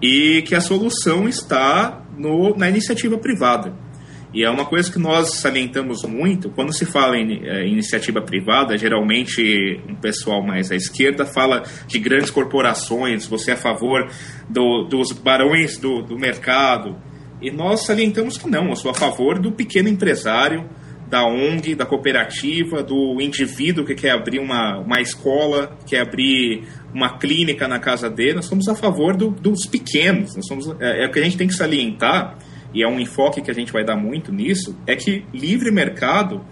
e 0.00 0.40
que 0.42 0.54
a 0.54 0.60
solução 0.60 1.28
está 1.28 2.00
no, 2.16 2.56
na 2.56 2.68
iniciativa 2.68 3.18
privada. 3.18 3.89
E 4.32 4.44
é 4.44 4.50
uma 4.50 4.64
coisa 4.64 4.90
que 4.90 4.98
nós 4.98 5.34
salientamos 5.34 6.04
muito, 6.04 6.50
quando 6.50 6.72
se 6.72 6.86
fala 6.86 7.16
em 7.16 7.44
é, 7.44 7.66
iniciativa 7.66 8.22
privada, 8.22 8.78
geralmente 8.78 9.80
um 9.88 9.96
pessoal 9.96 10.40
mais 10.40 10.70
à 10.70 10.76
esquerda 10.76 11.26
fala 11.26 11.64
de 11.88 11.98
grandes 11.98 12.30
corporações, 12.30 13.26
você 13.26 13.50
é 13.50 13.54
a 13.54 13.56
favor 13.56 14.08
do, 14.48 14.84
dos 14.84 15.10
barões 15.10 15.78
do, 15.78 16.02
do 16.02 16.16
mercado. 16.16 16.96
E 17.42 17.50
nós 17.50 17.84
salientamos 17.84 18.38
que 18.38 18.48
não, 18.48 18.68
eu 18.68 18.76
sou 18.76 18.92
a 18.92 18.94
favor 18.94 19.40
do 19.40 19.50
pequeno 19.50 19.88
empresário, 19.88 20.68
da 21.08 21.26
ONG, 21.26 21.74
da 21.74 21.84
cooperativa, 21.84 22.84
do 22.84 23.20
indivíduo 23.20 23.84
que 23.84 23.96
quer 23.96 24.12
abrir 24.12 24.38
uma, 24.38 24.78
uma 24.78 25.00
escola, 25.00 25.76
quer 25.84 26.02
abrir 26.02 26.68
uma 26.94 27.18
clínica 27.18 27.66
na 27.66 27.80
casa 27.80 28.08
dele. 28.08 28.34
Nós 28.34 28.46
somos 28.46 28.68
a 28.68 28.76
favor 28.76 29.16
do, 29.16 29.30
dos 29.30 29.66
pequenos. 29.66 30.36
Nós 30.36 30.46
somos, 30.46 30.68
é, 30.80 31.04
é 31.04 31.08
o 31.08 31.10
que 31.10 31.18
a 31.18 31.24
gente 31.24 31.36
tem 31.36 31.48
que 31.48 31.54
salientar 31.54 32.38
e 32.72 32.82
é 32.82 32.88
um 32.88 33.00
enfoque 33.00 33.40
que 33.40 33.50
a 33.50 33.54
gente 33.54 33.72
vai 33.72 33.84
dar 33.84 33.96
muito 33.96 34.32
nisso, 34.32 34.76
é 34.86 34.94
que 34.94 35.24
livre 35.32 35.70
mercado 35.70 36.44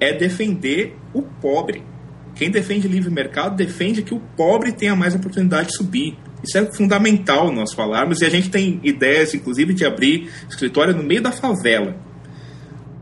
é 0.00 0.12
defender 0.12 0.96
o 1.14 1.22
pobre. 1.22 1.82
Quem 2.34 2.50
defende 2.50 2.88
livre 2.88 3.10
mercado 3.10 3.56
defende 3.56 4.02
que 4.02 4.14
o 4.14 4.20
pobre 4.36 4.72
tenha 4.72 4.96
mais 4.96 5.14
oportunidade 5.14 5.68
de 5.68 5.76
subir. 5.76 6.16
Isso 6.42 6.58
é 6.58 6.72
fundamental 6.72 7.52
nós 7.52 7.72
falarmos 7.72 8.20
e 8.20 8.24
a 8.24 8.30
gente 8.30 8.50
tem 8.50 8.80
ideias, 8.82 9.34
inclusive, 9.34 9.72
de 9.72 9.84
abrir 9.84 10.28
escritório 10.48 10.96
no 10.96 11.02
meio 11.02 11.22
da 11.22 11.30
favela. 11.30 11.94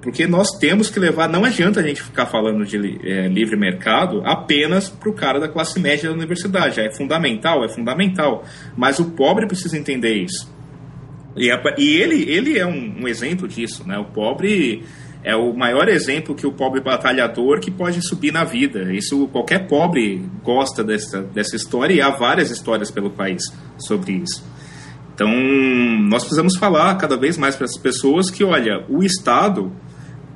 Porque 0.03 0.27
nós 0.27 0.59
temos 0.59 0.91
que 0.91 0.99
levar, 0.99 1.29
não 1.29 1.45
adianta 1.45 1.81
a 1.81 1.83
gente 1.83 2.03
ficar 2.03 2.27
falando 2.27 2.65
de 2.65 2.77
é, 3.07 3.29
livre 3.29 3.57
mercado 3.57 4.23
apenas 4.25 4.89
para 4.89 5.09
o 5.11 5.13
cara 5.13 5.39
da 5.39 5.49
classe 5.49 5.79
média 5.79 6.09
da 6.09 6.15
universidade. 6.15 6.81
É 6.81 6.91
fundamental, 6.91 7.65
é 7.65 7.69
fundamental. 7.69 8.45
Mas 8.77 8.99
o 8.99 9.11
pobre 9.11 9.47
precisa 9.47 9.77
entender 9.77 10.15
isso. 10.15 10.51
E, 11.37 11.51
a, 11.51 11.63
e 11.79 11.97
ele, 11.97 12.31
ele 12.31 12.59
é 12.59 12.67
um, 12.67 13.03
um, 13.03 13.09
exemplo 13.09 13.47
disso, 13.47 13.87
né? 13.87 13.99
O 13.99 14.05
pobre 14.05 14.83
é 15.23 15.37
o 15.37 15.53
maior 15.53 15.89
exemplo 15.89 16.35
que 16.35 16.47
o 16.47 16.53
pobre 16.53 16.81
batalhador 16.81 17.61
que 17.61 17.71
pode 17.71 18.03
subir 18.07 18.33
na 18.33 18.45
vida. 18.45 18.93
Isso 18.93 19.29
qualquer 19.29 19.67
pobre 19.67 20.23
gosta 20.43 20.83
dessa, 20.83 21.23
dessa 21.23 21.57
história 21.57 21.95
e 21.95 22.01
há 22.01 22.11
várias 22.11 22.51
histórias 22.51 22.91
pelo 22.91 23.11
país 23.11 23.43
sobre 23.79 24.13
isso. 24.13 24.45
Então, 25.15 25.31
nós 26.09 26.23
precisamos 26.23 26.57
falar 26.57 26.97
cada 26.97 27.17
vez 27.17 27.37
mais 27.37 27.55
para 27.55 27.67
as 27.67 27.77
pessoas 27.77 28.31
que, 28.31 28.43
olha, 28.43 28.85
o 28.89 29.03
Estado 29.03 29.71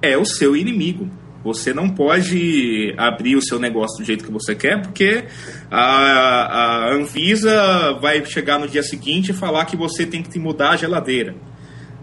é 0.03 0.17
o 0.17 0.27
seu 0.27 0.55
inimigo. 0.55 1.11
Você 1.45 1.75
não 1.75 1.91
pode 1.91 2.95
abrir 2.97 3.37
o 3.37 3.43
seu 3.43 3.59
negócio 3.59 3.99
do 3.99 4.05
jeito 4.05 4.25
que 4.25 4.33
você 4.33 4.55
quer, 4.55 4.81
porque 4.81 5.25
a, 5.71 6.89
a 6.89 6.95
Anvisa 6.95 7.99
vai 8.01 8.25
chegar 8.25 8.59
no 8.59 8.67
dia 8.67 8.83
seguinte 8.83 9.29
e 9.29 9.35
falar 9.35 9.67
que 9.67 9.77
você 9.77 10.07
tem 10.07 10.23
que 10.23 10.39
mudar 10.39 10.71
a 10.71 10.77
geladeira. 10.77 11.35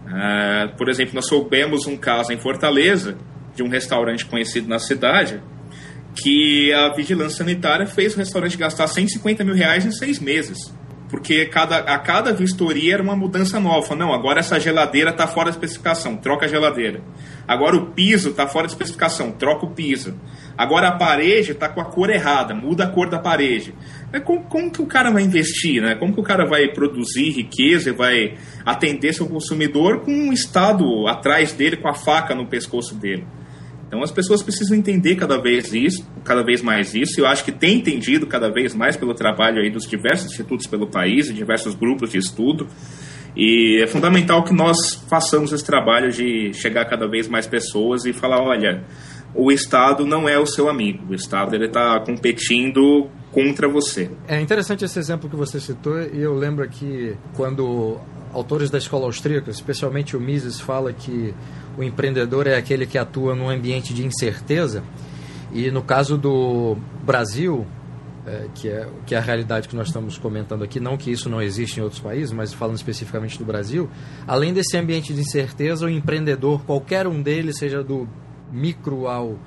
Uh, 0.06 0.76
por 0.76 0.88
exemplo, 0.88 1.14
nós 1.14 1.26
soubemos 1.26 1.88
um 1.88 1.96
caso 1.96 2.32
em 2.32 2.38
Fortaleza, 2.38 3.16
de 3.56 3.64
um 3.64 3.68
restaurante 3.68 4.24
conhecido 4.24 4.68
na 4.68 4.78
cidade, 4.78 5.42
que 6.14 6.72
a 6.72 6.94
vigilância 6.94 7.38
sanitária 7.38 7.86
fez 7.86 8.14
o 8.14 8.18
restaurante 8.18 8.56
gastar 8.56 8.86
150 8.86 9.42
mil 9.42 9.54
reais 9.54 9.84
em 9.84 9.90
seis 9.90 10.20
meses. 10.20 10.72
Porque 11.08 11.46
cada, 11.46 11.78
a 11.78 11.98
cada 11.98 12.32
vistoria 12.32 12.94
era 12.94 13.02
uma 13.02 13.16
mudança 13.16 13.60
nova. 13.60 13.94
Não, 13.94 14.14
agora 14.14 14.40
essa 14.40 14.58
geladeira 14.58 15.10
está 15.10 15.26
fora 15.26 15.46
da 15.46 15.50
especificação, 15.50 16.16
troca 16.16 16.46
a 16.46 16.48
geladeira. 16.48 17.02
Agora 17.46 17.76
o 17.76 17.86
piso 17.92 18.30
está 18.30 18.46
fora 18.46 18.66
de 18.66 18.72
especificação, 18.72 19.32
troca 19.32 19.66
o 19.66 19.70
piso. 19.70 20.14
Agora 20.56 20.88
a 20.88 20.92
parede 20.92 21.52
está 21.52 21.68
com 21.68 21.80
a 21.80 21.84
cor 21.84 22.10
errada, 22.10 22.54
muda 22.54 22.84
a 22.84 22.88
cor 22.88 23.08
da 23.08 23.18
parede. 23.18 23.74
É 24.12 24.20
como, 24.20 24.44
como, 24.44 24.70
que 24.70 24.82
o 24.82 24.86
cara 24.86 25.10
vai 25.10 25.22
investir, 25.22 25.82
né? 25.82 25.94
Como 25.94 26.12
que 26.12 26.20
o 26.20 26.24
cara 26.24 26.46
vai 26.46 26.68
produzir 26.68 27.30
riqueza 27.30 27.90
e 27.90 27.92
vai 27.92 28.34
atender 28.64 29.12
seu 29.12 29.26
consumidor 29.26 30.00
com 30.00 30.12
um 30.12 30.32
Estado 30.32 31.06
atrás 31.08 31.52
dele, 31.52 31.76
com 31.76 31.88
a 31.88 31.94
faca 31.94 32.34
no 32.34 32.46
pescoço 32.46 32.94
dele? 32.94 33.26
Então 33.92 34.02
as 34.02 34.10
pessoas 34.10 34.42
precisam 34.42 34.74
entender 34.74 35.16
cada 35.16 35.36
vez 35.36 35.74
isso, 35.74 36.06
cada 36.24 36.42
vez 36.42 36.62
mais 36.62 36.94
isso. 36.94 37.20
Eu 37.20 37.26
acho 37.26 37.44
que 37.44 37.52
tem 37.52 37.76
entendido 37.76 38.26
cada 38.26 38.50
vez 38.50 38.74
mais 38.74 38.96
pelo 38.96 39.12
trabalho 39.12 39.60
aí 39.60 39.68
dos 39.68 39.86
diversos 39.86 40.32
institutos 40.32 40.66
pelo 40.66 40.86
país 40.86 41.28
e 41.28 41.34
diversos 41.34 41.74
grupos 41.74 42.10
de 42.10 42.16
estudo. 42.16 42.66
E 43.34 43.80
é 43.82 43.86
fundamental 43.86 44.44
que 44.44 44.52
nós 44.52 44.94
façamos 45.08 45.52
esse 45.52 45.64
trabalho 45.64 46.12
de 46.12 46.52
chegar 46.52 46.82
a 46.82 46.84
cada 46.84 47.08
vez 47.08 47.28
mais 47.28 47.46
pessoas 47.46 48.04
e 48.04 48.12
falar, 48.12 48.42
olha, 48.42 48.84
o 49.34 49.50
Estado 49.50 50.04
não 50.06 50.28
é 50.28 50.38
o 50.38 50.46
seu 50.46 50.68
amigo, 50.68 51.10
o 51.10 51.14
Estado 51.14 51.54
ele 51.54 51.66
está 51.66 51.98
competindo 52.00 53.08
contra 53.30 53.66
você. 53.66 54.10
É 54.28 54.38
interessante 54.40 54.84
esse 54.84 54.98
exemplo 54.98 55.30
que 55.30 55.36
você 55.36 55.58
citou 55.58 55.98
e 56.02 56.20
eu 56.20 56.34
lembro 56.34 56.68
que 56.68 57.16
quando 57.34 57.98
autores 58.32 58.68
da 58.70 58.76
escola 58.76 59.06
austríaca, 59.06 59.50
especialmente 59.50 60.16
o 60.16 60.20
Mises, 60.20 60.60
fala 60.60 60.92
que 60.92 61.34
o 61.78 61.82
empreendedor 61.82 62.46
é 62.46 62.56
aquele 62.56 62.86
que 62.86 62.98
atua 62.98 63.34
num 63.34 63.48
ambiente 63.48 63.94
de 63.94 64.04
incerteza 64.04 64.82
e 65.52 65.70
no 65.70 65.82
caso 65.82 66.18
do 66.18 66.76
Brasil 67.02 67.66
é, 68.26 68.46
que, 68.54 68.68
é, 68.68 68.88
que 69.06 69.14
é 69.14 69.18
a 69.18 69.20
realidade 69.20 69.68
que 69.68 69.74
nós 69.74 69.88
estamos 69.88 70.16
comentando 70.18 70.62
aqui, 70.62 70.78
não 70.78 70.96
que 70.96 71.10
isso 71.10 71.28
não 71.28 71.40
existe 71.40 71.80
em 71.80 71.82
outros 71.82 72.00
países, 72.00 72.32
mas 72.32 72.52
falando 72.52 72.76
especificamente 72.76 73.38
do 73.38 73.44
Brasil, 73.44 73.90
além 74.26 74.52
desse 74.52 74.76
ambiente 74.76 75.12
de 75.12 75.20
incerteza, 75.20 75.86
o 75.86 75.90
empreendedor, 75.90 76.64
qualquer 76.64 77.06
um 77.06 77.20
deles, 77.20 77.58
seja 77.58 77.82
do 77.82 78.08
micro 78.52 79.08
ao, 79.08 79.38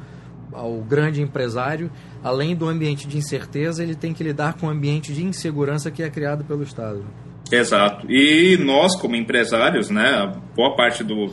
ao 0.52 0.82
grande 0.82 1.22
empresário, 1.22 1.92
além 2.24 2.56
do 2.56 2.68
ambiente 2.68 3.08
de 3.08 3.18
incerteza, 3.18 3.82
ele 3.84 3.96
tem 3.96 4.14
que 4.14 4.24
lidar 4.24 4.56
com 4.56 4.68
o 4.68 4.70
ambiente 4.70 5.14
de 5.14 5.24
insegurança 5.24 5.90
que 5.92 6.04
é 6.04 6.10
criado 6.10 6.44
pelo 6.44 6.64
Estado. 6.64 7.06
Exato. 7.52 8.10
E 8.10 8.58
nós, 8.58 8.96
como 9.00 9.16
empresários, 9.16 9.90
né, 9.90 10.32
boa 10.56 10.76
parte 10.76 11.04
do, 11.04 11.32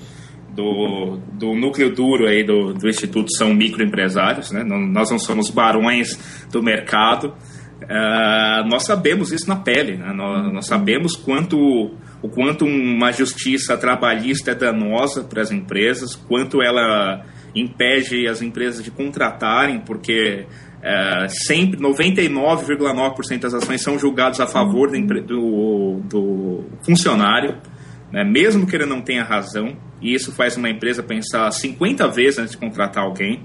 do, 0.55 1.19
do 1.33 1.55
núcleo 1.55 1.95
duro 1.95 2.27
aí 2.27 2.45
do, 2.45 2.73
do 2.75 2.89
Instituto 2.89 3.29
são 3.37 3.55
microempresários, 3.55 4.53
né? 4.53 4.63
Não, 4.65 4.79
nós 4.79 5.11
não 5.11 5.19
somos 5.19 5.51
barões 5.51 6.47
do 6.51 6.63
mercado. 6.63 7.35
Uh, 7.83 8.69
nós 8.69 8.85
sabemos 8.85 9.33
isso 9.33 9.49
na 9.49 9.57
pele, 9.57 9.97
né? 9.97 10.13
nós, 10.15 10.53
nós, 10.53 10.67
sabemos 10.67 11.17
quanto, 11.17 11.57
o 12.23 12.29
quanto 12.29 12.65
uma 12.65 13.11
justiça 13.11 13.77
trabalhista 13.77 14.53
é 14.53 14.55
danosa 14.55 15.25
para 15.25 15.43
as 15.43 15.51
empresas, 15.51 16.15
quanto 16.15 16.63
ela 16.63 17.25
impede 17.57 18.29
as 18.29 18.41
empresas 18.41 18.85
de 18.85 18.91
contratarem, 18.93 19.81
porque 19.81 20.47
uh, 20.79 21.29
sempre 21.29 21.81
99,9% 21.81 23.41
das 23.41 23.55
ações 23.55 23.83
são 23.83 23.99
julgadas 23.99 24.39
a 24.39 24.47
favor 24.47 24.89
do, 24.89 25.21
do, 25.21 26.01
do 26.09 26.65
funcionário 26.87 27.59
né? 28.13 28.23
mesmo 28.23 28.67
que 28.67 28.77
ele 28.77 28.85
não 28.85 29.01
tenha 29.01 29.25
razão, 29.25 29.75
e 30.03 30.15
isso 30.15 30.33
faz 30.33 30.57
uma 30.57 30.69
empresa 30.69 31.03
pensar 31.03 31.51
50 31.51 32.09
vezes 32.09 32.39
antes 32.39 32.51
de 32.53 32.59
contratar 32.59 33.05
alguém. 33.05 33.43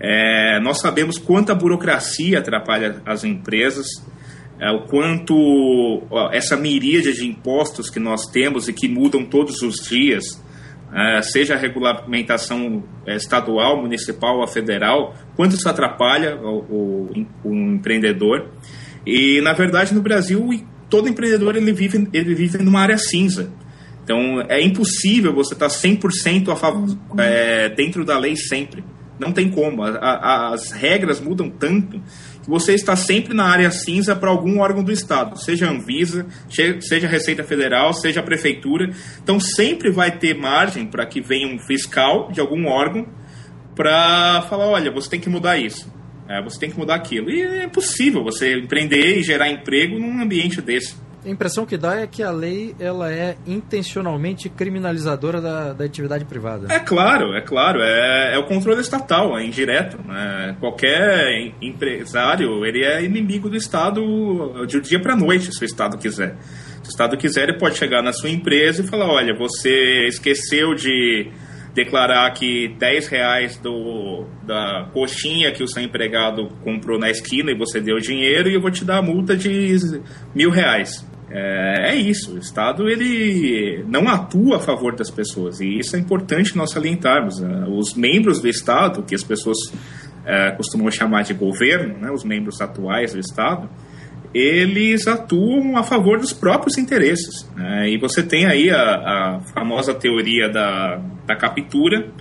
É, 0.00 0.58
nós 0.60 0.80
sabemos 0.80 1.18
quanta 1.18 1.54
burocracia 1.54 2.38
atrapalha 2.38 3.02
as 3.06 3.22
empresas, 3.22 3.86
é, 4.58 4.70
o 4.70 4.86
quanto 4.86 6.02
ó, 6.10 6.30
essa 6.32 6.56
miríade 6.56 7.12
de 7.12 7.26
impostos 7.26 7.90
que 7.90 8.00
nós 8.00 8.26
temos 8.26 8.66
e 8.68 8.72
que 8.72 8.88
mudam 8.88 9.24
todos 9.24 9.62
os 9.62 9.76
dias, 9.76 10.42
é, 10.92 11.22
seja 11.22 11.54
a 11.54 11.58
regulamentação 11.58 12.82
é, 13.06 13.16
estadual, 13.16 13.82
municipal 13.82 14.38
ou 14.38 14.46
federal, 14.46 15.14
quanto 15.36 15.54
isso 15.54 15.68
atrapalha 15.68 16.36
o, 16.36 17.10
o, 17.12 17.26
o 17.44 17.54
empreendedor. 17.54 18.48
E, 19.06 19.40
na 19.42 19.52
verdade, 19.52 19.92
no 19.94 20.00
Brasil, 20.00 20.48
todo 20.88 21.08
empreendedor 21.08 21.56
ele 21.56 21.72
vive, 21.72 22.08
ele 22.12 22.34
vive 22.34 22.58
numa 22.58 22.80
área 22.80 22.96
cinza. 22.96 23.52
Então, 24.04 24.42
é 24.48 24.60
impossível 24.62 25.34
você 25.34 25.54
estar 25.54 25.68
100% 25.68 26.52
a 26.52 26.56
favor, 26.56 26.96
é, 27.18 27.68
dentro 27.70 28.04
da 28.04 28.18
lei 28.18 28.36
sempre. 28.36 28.84
Não 29.18 29.32
tem 29.32 29.50
como. 29.50 29.82
A, 29.82 29.90
a, 29.90 30.54
as 30.54 30.70
regras 30.70 31.20
mudam 31.20 31.48
tanto 31.48 32.00
você 32.46 32.74
está 32.74 32.94
sempre 32.94 33.34
na 33.34 33.44
área 33.44 33.70
cinza 33.70 34.14
para 34.14 34.28
algum 34.28 34.60
órgão 34.60 34.82
do 34.82 34.92
Estado, 34.92 35.38
seja 35.38 35.66
a 35.66 35.70
Anvisa, 35.70 36.26
seja 36.80 37.06
a 37.06 37.10
Receita 37.10 37.42
Federal, 37.42 37.92
seja 37.94 38.20
a 38.20 38.22
Prefeitura. 38.22 38.90
Então 39.22 39.40
sempre 39.40 39.90
vai 39.90 40.18
ter 40.18 40.34
margem 40.34 40.86
para 40.86 41.06
que 41.06 41.20
venha 41.20 41.48
um 41.48 41.58
fiscal 41.58 42.30
de 42.30 42.40
algum 42.40 42.66
órgão 42.66 43.06
para 43.74 44.42
falar: 44.42 44.66
olha, 44.66 44.90
você 44.90 45.10
tem 45.10 45.20
que 45.20 45.30
mudar 45.30 45.56
isso, 45.56 45.90
é, 46.28 46.42
você 46.42 46.60
tem 46.60 46.70
que 46.70 46.78
mudar 46.78 46.96
aquilo. 46.96 47.30
E 47.30 47.40
é 47.40 47.68
possível 47.68 48.22
você 48.22 48.58
empreender 48.58 49.18
e 49.18 49.22
gerar 49.22 49.48
emprego 49.48 49.98
num 49.98 50.20
ambiente 50.20 50.60
desse. 50.60 50.96
A 51.24 51.28
impressão 51.28 51.64
que 51.64 51.78
dá 51.78 52.00
é 52.00 52.06
que 52.06 52.22
a 52.22 52.30
lei 52.30 52.76
ela 52.78 53.10
é 53.10 53.36
intencionalmente 53.46 54.50
criminalizadora 54.50 55.40
da, 55.40 55.72
da 55.72 55.84
atividade 55.84 56.24
privada. 56.26 56.70
É 56.70 56.78
claro, 56.78 57.34
é 57.34 57.40
claro. 57.40 57.80
É, 57.80 58.34
é 58.34 58.38
o 58.38 58.46
controle 58.46 58.80
estatal, 58.80 59.38
é 59.38 59.44
indireto. 59.44 59.96
Né? 60.06 60.54
Qualquer 60.60 61.54
empresário 61.62 62.64
ele 62.66 62.84
é 62.84 63.02
inimigo 63.02 63.48
do 63.48 63.56
Estado 63.56 64.66
de 64.66 64.80
dia 64.82 65.00
para 65.00 65.16
noite, 65.16 65.50
se 65.50 65.62
o 65.62 65.64
Estado 65.64 65.96
quiser. 65.96 66.36
Se 66.82 66.90
o 66.90 66.90
Estado 66.90 67.16
quiser, 67.16 67.48
ele 67.48 67.58
pode 67.58 67.78
chegar 67.78 68.02
na 68.02 68.12
sua 68.12 68.28
empresa 68.28 68.82
e 68.82 68.86
falar: 68.86 69.06
olha, 69.10 69.34
você 69.34 70.06
esqueceu 70.06 70.74
de 70.74 71.30
declarar 71.74 72.30
que 72.32 72.68
10 72.78 73.08
reais 73.08 73.58
do, 73.58 74.26
da 74.46 74.88
coxinha 74.92 75.50
que 75.52 75.62
o 75.62 75.68
seu 75.68 75.82
empregado 75.82 76.48
comprou 76.62 76.98
na 76.98 77.10
esquina 77.10 77.50
e 77.50 77.58
você 77.58 77.80
deu 77.80 77.98
dinheiro 77.98 78.48
e 78.48 78.54
eu 78.54 78.60
vou 78.60 78.70
te 78.70 78.84
dar 78.84 78.98
a 78.98 79.02
multa 79.02 79.36
de 79.36 80.00
mil 80.34 80.50
reais. 80.50 81.04
É, 81.36 81.90
é, 81.90 81.96
isso, 81.96 82.36
o 82.36 82.38
Estado 82.38 82.88
ele 82.88 83.84
não 83.88 84.08
atua 84.08 84.58
a 84.58 84.60
favor 84.60 84.94
das 84.94 85.10
pessoas 85.10 85.60
e 85.60 85.80
isso 85.80 85.96
é 85.96 85.98
importante 85.98 86.56
nós 86.56 86.70
salientarmos. 86.70 87.40
Né? 87.40 87.66
Os 87.68 87.92
membros 87.94 88.40
do 88.40 88.46
Estado, 88.46 89.02
que 89.02 89.16
as 89.16 89.24
pessoas 89.24 89.58
é, 90.24 90.52
costumam 90.52 90.88
chamar 90.92 91.22
de 91.22 91.34
governo, 91.34 91.98
né, 91.98 92.12
os 92.12 92.22
membros 92.22 92.60
atuais 92.60 93.14
do 93.14 93.18
Estado, 93.18 93.68
eles 94.32 95.08
atuam 95.08 95.76
a 95.76 95.82
favor 95.82 96.20
dos 96.20 96.32
próprios 96.32 96.78
interesses. 96.78 97.50
Né? 97.56 97.90
E 97.90 97.98
você 97.98 98.22
tem 98.22 98.46
aí 98.46 98.70
a, 98.70 98.78
a 98.78 99.40
famosa 99.52 99.92
teoria 99.92 100.48
da, 100.48 101.02
da 101.26 101.34
captura 101.34 102.12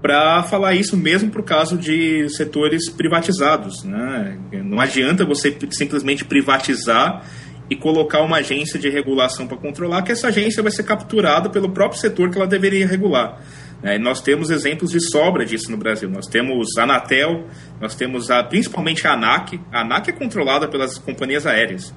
para 0.00 0.44
falar 0.44 0.74
isso 0.74 0.96
mesmo 0.96 1.28
para 1.28 1.40
o 1.40 1.44
caso 1.44 1.76
de 1.76 2.28
setores 2.30 2.88
privatizados. 2.88 3.82
Né? 3.82 4.38
Não 4.64 4.78
adianta 4.78 5.24
você 5.24 5.56
simplesmente 5.70 6.24
privatizar 6.24 7.24
e 7.70 7.76
colocar 7.76 8.22
uma 8.22 8.38
agência 8.38 8.78
de 8.78 8.88
regulação 8.88 9.46
para 9.46 9.56
controlar, 9.56 10.02
que 10.02 10.12
essa 10.12 10.28
agência 10.28 10.62
vai 10.62 10.72
ser 10.72 10.84
capturada 10.84 11.50
pelo 11.50 11.70
próprio 11.70 12.00
setor 12.00 12.30
que 12.30 12.38
ela 12.38 12.46
deveria 12.46 12.86
regular. 12.86 13.40
É, 13.82 13.98
nós 13.98 14.20
temos 14.20 14.50
exemplos 14.50 14.90
de 14.90 15.00
sobra 15.00 15.44
disso 15.44 15.70
no 15.70 15.76
Brasil. 15.76 16.08
Nós 16.08 16.26
temos 16.26 16.76
a 16.76 16.82
Anatel, 16.82 17.46
nós 17.80 17.94
temos 17.94 18.30
a, 18.30 18.42
principalmente 18.42 19.06
a 19.06 19.12
ANAC. 19.12 19.60
A 19.72 19.82
ANAC 19.82 20.10
é 20.10 20.12
controlada 20.12 20.66
pelas 20.66 20.98
companhias 20.98 21.46
aéreas. 21.46 21.94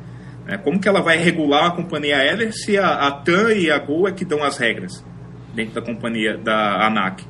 É, 0.48 0.58
como 0.58 0.80
que 0.80 0.88
ela 0.88 1.02
vai 1.02 1.18
regular 1.18 1.68
a 1.68 1.72
companhia 1.72 2.18
aérea 2.18 2.52
se 2.52 2.78
a, 2.78 3.08
a 3.08 3.12
TAM 3.12 3.54
e 3.54 3.72
a 3.72 3.80
Gol 3.80 4.08
é 4.08 4.12
que 4.12 4.26
dão 4.26 4.44
as 4.44 4.58
regras 4.58 5.04
dentro 5.56 5.74
da 5.74 5.82
companhia 5.82 6.38
da 6.38 6.86
ANAC? 6.86 7.24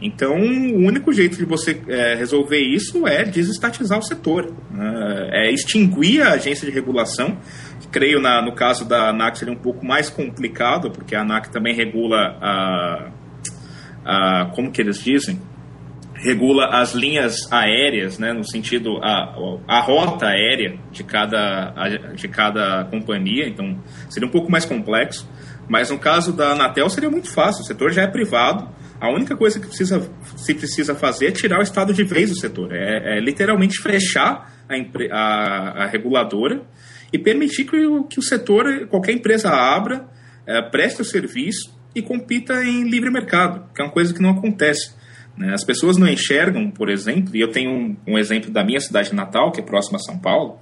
Então, 0.00 0.36
o 0.36 0.86
único 0.86 1.12
jeito 1.12 1.36
de 1.36 1.44
você 1.44 1.80
é, 1.88 2.14
resolver 2.14 2.60
isso 2.60 3.06
é 3.06 3.24
desestatizar 3.24 3.98
o 3.98 4.02
setor, 4.02 4.54
né? 4.70 5.28
é 5.32 5.52
extinguir 5.52 6.22
a 6.22 6.34
agência 6.34 6.64
de 6.64 6.72
regulação 6.72 7.36
creio 7.90 8.20
na, 8.20 8.42
no 8.42 8.54
caso 8.54 8.84
da 8.84 9.10
ANAC 9.10 9.38
seria 9.38 9.52
um 9.52 9.58
pouco 9.58 9.84
mais 9.84 10.10
complicado, 10.10 10.90
porque 10.90 11.14
a 11.14 11.22
ANAC 11.22 11.50
também 11.50 11.74
regula 11.74 12.36
a, 12.40 13.10
a 14.04 14.46
como 14.54 14.70
que 14.70 14.80
eles 14.80 15.02
dizem? 15.02 15.40
Regula 16.14 16.66
as 16.66 16.94
linhas 16.94 17.50
aéreas, 17.52 18.18
né, 18.18 18.32
no 18.32 18.44
sentido 18.44 18.98
a, 19.02 19.36
a 19.68 19.80
rota 19.80 20.26
aérea 20.26 20.76
de 20.90 21.04
cada, 21.04 21.72
de 22.14 22.26
cada 22.26 22.84
companhia, 22.86 23.46
então 23.46 23.78
seria 24.10 24.28
um 24.28 24.32
pouco 24.32 24.50
mais 24.50 24.64
complexo. 24.64 25.28
Mas 25.68 25.90
no 25.90 25.98
caso 25.98 26.32
da 26.32 26.52
Anatel 26.52 26.88
seria 26.88 27.10
muito 27.10 27.32
fácil, 27.32 27.62
o 27.62 27.66
setor 27.66 27.92
já 27.92 28.02
é 28.02 28.06
privado, 28.06 28.68
a 29.00 29.12
única 29.12 29.36
coisa 29.36 29.60
que 29.60 29.66
precisa, 29.66 30.10
se 30.36 30.54
precisa 30.54 30.94
fazer 30.94 31.26
é 31.26 31.30
tirar 31.30 31.60
o 31.60 31.62
estado 31.62 31.94
de 31.94 32.02
vez 32.02 32.30
do 32.30 32.40
setor, 32.40 32.72
é, 32.72 33.18
é 33.18 33.20
literalmente 33.20 33.80
fechar 33.80 34.50
a, 34.68 34.74
a, 35.14 35.84
a 35.84 35.86
reguladora 35.86 36.62
e 37.12 37.18
permitir 37.18 37.64
que 37.64 37.86
o, 37.86 38.04
que 38.04 38.18
o 38.18 38.22
setor, 38.22 38.86
qualquer 38.88 39.12
empresa 39.12 39.50
abra, 39.50 40.06
é, 40.46 40.62
preste 40.62 41.02
o 41.02 41.04
serviço 41.04 41.76
e 41.94 42.02
compita 42.02 42.64
em 42.64 42.88
livre 42.88 43.10
mercado, 43.10 43.64
que 43.74 43.80
é 43.80 43.84
uma 43.84 43.92
coisa 43.92 44.12
que 44.12 44.22
não 44.22 44.30
acontece. 44.30 44.92
Né? 45.36 45.52
As 45.52 45.64
pessoas 45.64 45.96
não 45.96 46.08
enxergam, 46.08 46.70
por 46.70 46.88
exemplo, 46.88 47.34
e 47.36 47.40
eu 47.40 47.50
tenho 47.50 47.70
um, 47.70 47.96
um, 48.06 48.18
exemplo 48.18 48.50
da 48.50 48.64
minha 48.64 48.80
cidade 48.80 49.14
natal, 49.14 49.52
que 49.52 49.60
é 49.60 49.62
próxima 49.62 49.96
a 49.96 50.00
São 50.00 50.18
Paulo, 50.18 50.58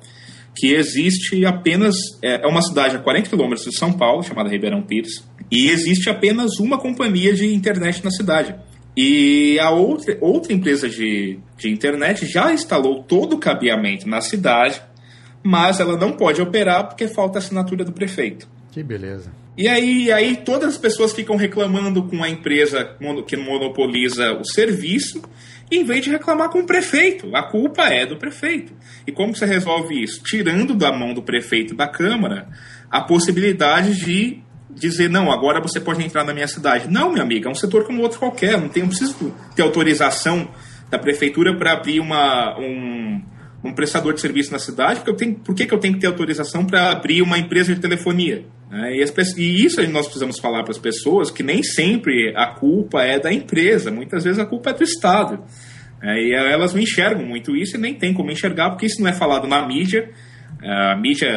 que 0.54 0.72
existe 0.72 1.44
apenas. 1.44 1.96
É, 2.22 2.44
é 2.44 2.46
uma 2.46 2.62
cidade 2.62 2.96
a 2.96 2.98
40 2.98 3.28
quilômetros 3.28 3.64
de 3.64 3.76
São 3.76 3.92
Paulo, 3.92 4.22
chamada 4.22 4.48
Ribeirão 4.48 4.82
Pires, 4.82 5.26
e 5.50 5.70
existe 5.70 6.10
apenas 6.10 6.58
uma 6.58 6.78
companhia 6.78 7.32
de 7.32 7.52
internet 7.54 8.04
na 8.04 8.10
cidade. 8.10 8.54
E 8.96 9.58
a 9.60 9.70
outra, 9.70 10.16
outra 10.20 10.52
empresa 10.52 10.88
de, 10.88 11.38
de 11.58 11.70
internet 11.70 12.26
já 12.26 12.52
instalou 12.52 13.02
todo 13.02 13.34
o 13.34 13.38
cabeamento 13.38 14.08
na 14.08 14.22
cidade, 14.22 14.80
mas 15.46 15.78
ela 15.78 15.96
não 15.96 16.10
pode 16.10 16.42
operar 16.42 16.88
porque 16.88 17.06
falta 17.06 17.38
a 17.38 17.40
assinatura 17.40 17.84
do 17.84 17.92
prefeito. 17.92 18.48
Que 18.72 18.82
beleza. 18.82 19.30
E 19.56 19.68
aí, 19.68 20.10
aí 20.10 20.36
todas 20.36 20.70
as 20.70 20.76
pessoas 20.76 21.12
ficam 21.12 21.36
reclamando 21.36 22.02
com 22.02 22.22
a 22.22 22.28
empresa 22.28 22.96
que 23.26 23.36
monopoliza 23.36 24.32
o 24.32 24.44
serviço, 24.44 25.22
em 25.70 25.84
vez 25.84 26.04
de 26.04 26.10
reclamar 26.10 26.50
com 26.50 26.58
o 26.58 26.66
prefeito. 26.66 27.34
A 27.34 27.44
culpa 27.44 27.84
é 27.84 28.04
do 28.04 28.16
prefeito. 28.16 28.72
E 29.06 29.12
como 29.12 29.34
você 29.34 29.46
resolve 29.46 30.02
isso? 30.02 30.20
Tirando 30.24 30.74
da 30.74 30.92
mão 30.92 31.14
do 31.14 31.22
prefeito 31.22 31.76
da 31.76 31.86
Câmara 31.86 32.48
a 32.90 33.00
possibilidade 33.00 33.94
de 34.04 34.42
dizer, 34.68 35.08
não, 35.08 35.30
agora 35.30 35.60
você 35.60 35.80
pode 35.80 36.04
entrar 36.04 36.24
na 36.24 36.34
minha 36.34 36.48
cidade. 36.48 36.90
Não, 36.90 37.12
minha 37.12 37.22
amiga, 37.22 37.48
é 37.48 37.52
um 37.52 37.54
setor 37.54 37.84
como 37.84 38.02
outro 38.02 38.18
qualquer. 38.18 38.60
Não, 38.60 38.68
tem, 38.68 38.82
não 38.82 38.90
preciso 38.90 39.32
ter 39.54 39.62
autorização 39.62 40.48
da 40.90 40.98
prefeitura 40.98 41.56
para 41.56 41.72
abrir 41.72 42.00
uma, 42.00 42.58
um, 42.58 43.22
um 43.64 43.72
prestador 43.72 44.14
de 44.14 44.20
serviço 44.20 44.52
na 44.52 44.58
cidade, 44.58 45.00
porque 45.00 45.10
eu 45.10 45.16
tenho, 45.16 45.34
por 45.36 45.54
que, 45.54 45.66
que 45.66 45.74
eu 45.74 45.78
tenho 45.78 45.94
que 45.94 46.00
ter 46.00 46.06
autorização 46.06 46.64
para 46.64 46.90
abrir 46.90 47.22
uma 47.22 47.38
empresa 47.38 47.74
de 47.74 47.80
telefonia? 47.80 48.44
É, 48.70 48.96
e, 48.96 49.02
as, 49.02 49.36
e, 49.36 49.64
isso 49.64 49.80
nós 49.90 50.06
precisamos 50.06 50.38
falar 50.38 50.62
para 50.62 50.72
as 50.72 50.78
pessoas 50.78 51.30
que 51.30 51.42
nem 51.42 51.62
sempre 51.62 52.32
a 52.36 52.46
culpa 52.46 53.02
é 53.02 53.18
da 53.18 53.32
empresa, 53.32 53.90
muitas 53.90 54.24
vezes 54.24 54.38
a 54.38 54.46
culpa 54.46 54.70
é 54.70 54.74
do 54.74 54.84
Estado. 54.84 55.42
É, 56.02 56.22
e 56.22 56.32
elas 56.32 56.74
não 56.74 56.80
enxergam 56.80 57.24
muito 57.24 57.56
isso 57.56 57.76
e 57.76 57.80
nem 57.80 57.94
tem 57.94 58.12
como 58.12 58.30
enxergar, 58.30 58.70
porque 58.70 58.86
isso 58.86 59.00
não 59.00 59.08
é 59.08 59.12
falado 59.12 59.46
na 59.46 59.66
mídia. 59.66 60.10
A 60.62 60.96
mídia, 60.96 61.28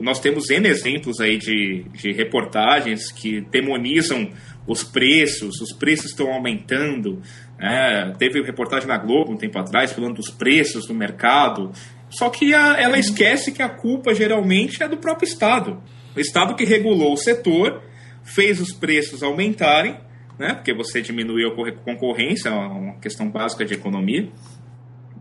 nós 0.00 0.20
temos 0.20 0.50
N 0.50 0.68
exemplos 0.68 1.20
aí 1.20 1.38
de, 1.38 1.84
de 1.94 2.12
reportagens 2.12 3.10
que 3.10 3.40
demonizam 3.40 4.30
os 4.66 4.82
preços, 4.82 5.60
os 5.60 5.72
preços 5.72 6.10
estão 6.10 6.32
aumentando, 6.32 7.20
é, 7.60 8.12
teve 8.18 8.40
reportagem 8.42 8.88
na 8.88 8.96
Globo 8.96 9.32
um 9.32 9.36
tempo 9.36 9.58
atrás 9.58 9.92
falando 9.92 10.14
dos 10.14 10.30
preços 10.30 10.86
do 10.86 10.94
mercado. 10.94 11.70
Só 12.08 12.30
que 12.30 12.54
a, 12.54 12.80
ela 12.80 12.98
esquece 12.98 13.52
que 13.52 13.62
a 13.62 13.68
culpa 13.68 14.14
geralmente 14.14 14.82
é 14.82 14.88
do 14.88 14.96
próprio 14.96 15.26
Estado. 15.28 15.82
O 16.16 16.20
Estado 16.20 16.54
que 16.54 16.64
regulou 16.64 17.12
o 17.12 17.16
setor, 17.18 17.82
fez 18.22 18.60
os 18.60 18.72
preços 18.72 19.22
aumentarem, 19.22 19.98
né, 20.38 20.54
porque 20.54 20.72
você 20.72 21.02
diminuiu 21.02 21.48
a 21.48 21.72
concorrência, 21.84 22.48
é 22.48 22.52
uma 22.52 22.94
questão 22.94 23.28
básica 23.28 23.64
de 23.64 23.74
economia. 23.74 24.28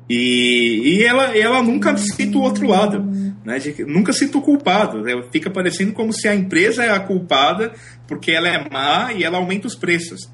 E, 0.10 0.82
e 0.96 1.04
ela, 1.04 1.38
ela 1.38 1.62
nunca 1.62 1.96
cita 1.98 2.38
o 2.38 2.42
outro 2.42 2.66
lado, 2.66 3.04
né, 3.44 3.60
de, 3.60 3.84
nunca 3.84 4.14
cita 4.14 4.38
o 4.38 4.42
culpado. 4.42 5.02
Né, 5.02 5.12
fica 5.30 5.50
parecendo 5.50 5.92
como 5.92 6.14
se 6.14 6.28
a 6.28 6.34
empresa 6.34 6.86
é 6.86 6.90
a 6.90 7.00
culpada 7.00 7.74
porque 8.08 8.32
ela 8.32 8.48
é 8.48 8.70
má 8.70 9.12
e 9.14 9.24
ela 9.24 9.38
aumenta 9.38 9.68
os 9.68 9.76
preços. 9.76 10.32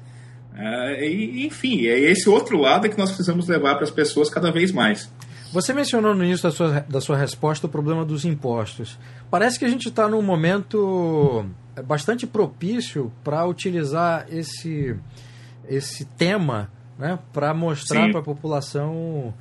É, 0.56 1.06
e, 1.08 1.46
enfim, 1.46 1.86
é 1.86 1.98
esse 1.98 2.28
outro 2.28 2.56
lado 2.58 2.88
que 2.88 2.96
nós 2.96 3.10
precisamos 3.10 3.46
levar 3.46 3.74
para 3.74 3.84
as 3.84 3.90
pessoas 3.90 4.30
cada 4.30 4.50
vez 4.50 4.72
mais. 4.72 5.10
Você 5.52 5.72
mencionou 5.72 6.14
no 6.14 6.24
início 6.24 6.44
da 6.44 6.50
sua, 6.50 6.80
da 6.88 7.00
sua 7.00 7.16
resposta 7.16 7.66
o 7.66 7.70
problema 7.70 8.04
dos 8.04 8.24
impostos. 8.24 8.98
Parece 9.30 9.58
que 9.58 9.64
a 9.64 9.68
gente 9.68 9.88
está 9.88 10.08
num 10.08 10.22
momento 10.22 11.46
bastante 11.84 12.26
propício 12.26 13.12
para 13.22 13.46
utilizar 13.46 14.26
esse, 14.30 14.96
esse 15.68 16.04
tema 16.04 16.70
né, 16.98 17.18
para 17.32 17.52
mostrar 17.52 18.10
para 18.10 18.20
a 18.20 18.22
população 18.24 19.34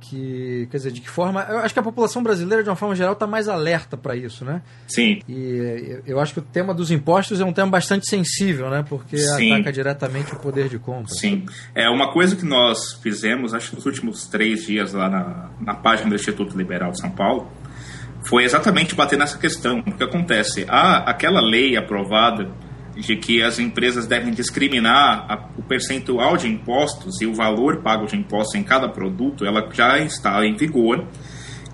que, 0.00 0.66
quer 0.70 0.76
dizer, 0.78 0.92
de 0.92 1.00
que 1.00 1.08
forma. 1.08 1.46
Eu 1.48 1.58
acho 1.58 1.74
que 1.74 1.78
a 1.78 1.82
população 1.82 2.22
brasileira, 2.22 2.62
de 2.62 2.70
uma 2.70 2.76
forma 2.76 2.94
geral, 2.94 3.12
está 3.12 3.26
mais 3.26 3.48
alerta 3.48 3.96
para 3.96 4.16
isso, 4.16 4.44
né? 4.44 4.62
Sim. 4.88 5.20
E 5.28 6.00
eu 6.06 6.18
acho 6.18 6.32
que 6.32 6.40
o 6.40 6.42
tema 6.42 6.72
dos 6.74 6.90
impostos 6.90 7.40
é 7.40 7.44
um 7.44 7.52
tema 7.52 7.70
bastante 7.70 8.08
sensível, 8.08 8.70
né? 8.70 8.84
Porque 8.88 9.18
Sim. 9.18 9.52
ataca 9.52 9.72
diretamente 9.72 10.32
o 10.32 10.36
poder 10.36 10.68
de 10.68 10.78
compra. 10.78 11.12
Sim. 11.12 11.44
É 11.74 11.88
uma 11.88 12.12
coisa 12.12 12.34
que 12.34 12.44
nós 12.44 12.94
fizemos, 13.02 13.52
acho 13.54 13.70
que 13.70 13.76
nos 13.76 13.86
últimos 13.86 14.26
três 14.26 14.64
dias 14.64 14.92
lá 14.92 15.08
na, 15.08 15.50
na 15.60 15.74
página 15.74 16.08
do 16.08 16.14
Instituto 16.14 16.56
Liberal 16.56 16.92
de 16.92 17.00
São 17.00 17.10
Paulo, 17.10 17.50
foi 18.22 18.44
exatamente 18.44 18.94
bater 18.94 19.18
nessa 19.18 19.38
questão. 19.38 19.80
O 19.80 19.92
que 19.92 20.02
acontece? 20.02 20.64
Há 20.68 21.10
aquela 21.10 21.40
lei 21.40 21.76
aprovada 21.76 22.50
de 22.96 23.16
que 23.16 23.42
as 23.42 23.58
empresas 23.58 24.06
devem 24.06 24.32
discriminar 24.32 25.26
a, 25.28 25.48
o 25.56 25.62
percentual 25.62 26.36
de 26.36 26.48
impostos 26.48 27.20
e 27.20 27.26
o 27.26 27.34
valor 27.34 27.82
pago 27.82 28.06
de 28.06 28.16
impostos 28.16 28.54
em 28.54 28.62
cada 28.62 28.88
produto, 28.88 29.44
ela 29.44 29.68
já 29.72 29.98
está 29.98 30.44
em 30.44 30.54
vigor. 30.56 31.06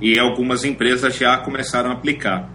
e 0.01 0.19
algumas 0.19 0.63
empresas 0.65 1.17
já 1.17 1.39
começaram 1.39 1.91
a 1.91 1.95
aplicar. 1.95 2.51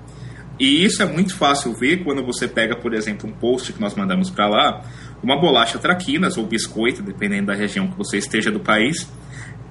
E 0.60 0.86
isso 0.86 1.02
é 1.02 1.06
muito 1.08 1.36
fácil 1.36 1.74
ver 1.74 2.04
quando 2.04 2.24
você 2.24 2.47
pega, 2.47 2.76
por 2.76 2.93
exemplo, 2.93 3.28
um 3.28 3.34
post 3.34 3.74
que 3.74 3.82
nós 3.82 3.95
mandamos 3.95 4.30
para 4.30 4.47
lá, 4.47 4.82
uma 5.24 5.39
bolacha 5.39 5.80
traquinas 5.80 6.38
ou 6.38 6.45
biscoito, 6.45 7.02
dependendo 7.02 7.47
da 7.47 7.56
região 7.56 7.88
que 7.88 7.97
você 7.97 8.17
esteja 8.17 8.52
do 8.52 8.60
país, 8.60 9.12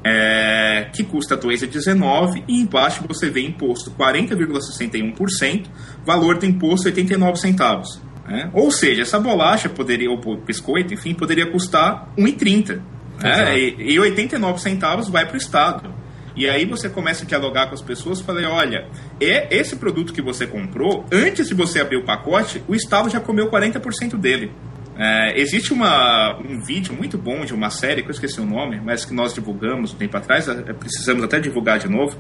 é, 0.03 0.89
que 0.93 1.05
custa 1.05 1.37
2,19 1.37 2.43
e 2.49 2.61
embaixo 2.61 3.05
você 3.07 3.31
vê 3.31 3.43
imposto 3.43 3.93
40,61%, 3.93 5.67
valor 6.05 6.39
do 6.39 6.47
imposto 6.47 6.89
89 6.89 7.37
centavos. 7.37 8.01
Né? 8.31 8.49
Ou 8.55 8.71
seja, 8.71 9.03
essa 9.03 9.19
bolacha 9.19 9.69
poderia, 9.69 10.09
ou 10.09 10.37
biscoito, 10.37 10.95
enfim, 10.95 11.13
poderia 11.15 11.51
custar 11.51 12.09
1,30. 12.17 12.81
Né? 13.21 13.59
E, 13.59 13.95
e 13.95 13.99
89 13.99 14.61
centavos 14.61 15.09
vai 15.09 15.27
para 15.27 15.35
o 15.35 15.37
Estado. 15.37 15.93
E 16.37 16.49
aí 16.49 16.65
você 16.65 16.89
começa 16.89 17.25
a 17.25 17.27
dialogar 17.27 17.67
com 17.67 17.75
as 17.75 17.83
pessoas 17.83 18.21
e 18.21 18.25
fala, 18.25 18.41
olha, 18.49 18.87
é 19.21 19.49
esse 19.55 19.75
produto 19.75 20.13
que 20.13 20.23
você 20.23 20.47
comprou, 20.47 21.05
antes 21.13 21.49
de 21.49 21.55
você 21.55 21.81
abrir 21.81 21.97
o 21.97 22.05
pacote, 22.05 22.63
o 22.69 22.75
Estado 22.75 23.11
já 23.11 23.19
comeu 23.19 23.51
40% 23.51 24.17
dele. 24.17 24.53
É, 24.97 25.41
existe 25.41 25.73
uma, 25.73 26.39
um 26.39 26.61
vídeo 26.61 26.95
muito 26.95 27.19
bom 27.19 27.45
de 27.45 27.53
uma 27.53 27.69
série, 27.69 28.03
que 28.03 28.09
eu 28.09 28.13
esqueci 28.13 28.41
o 28.41 28.47
nome, 28.47 28.81
mas 28.81 29.05
que 29.05 29.13
nós 29.13 29.35
divulgamos 29.35 29.93
um 29.93 29.97
tempo 29.97 30.17
atrás, 30.17 30.47
é, 30.47 30.55
precisamos 30.73 31.25
até 31.25 31.41
divulgar 31.41 31.81
de 31.81 31.89
novo, 31.89 32.17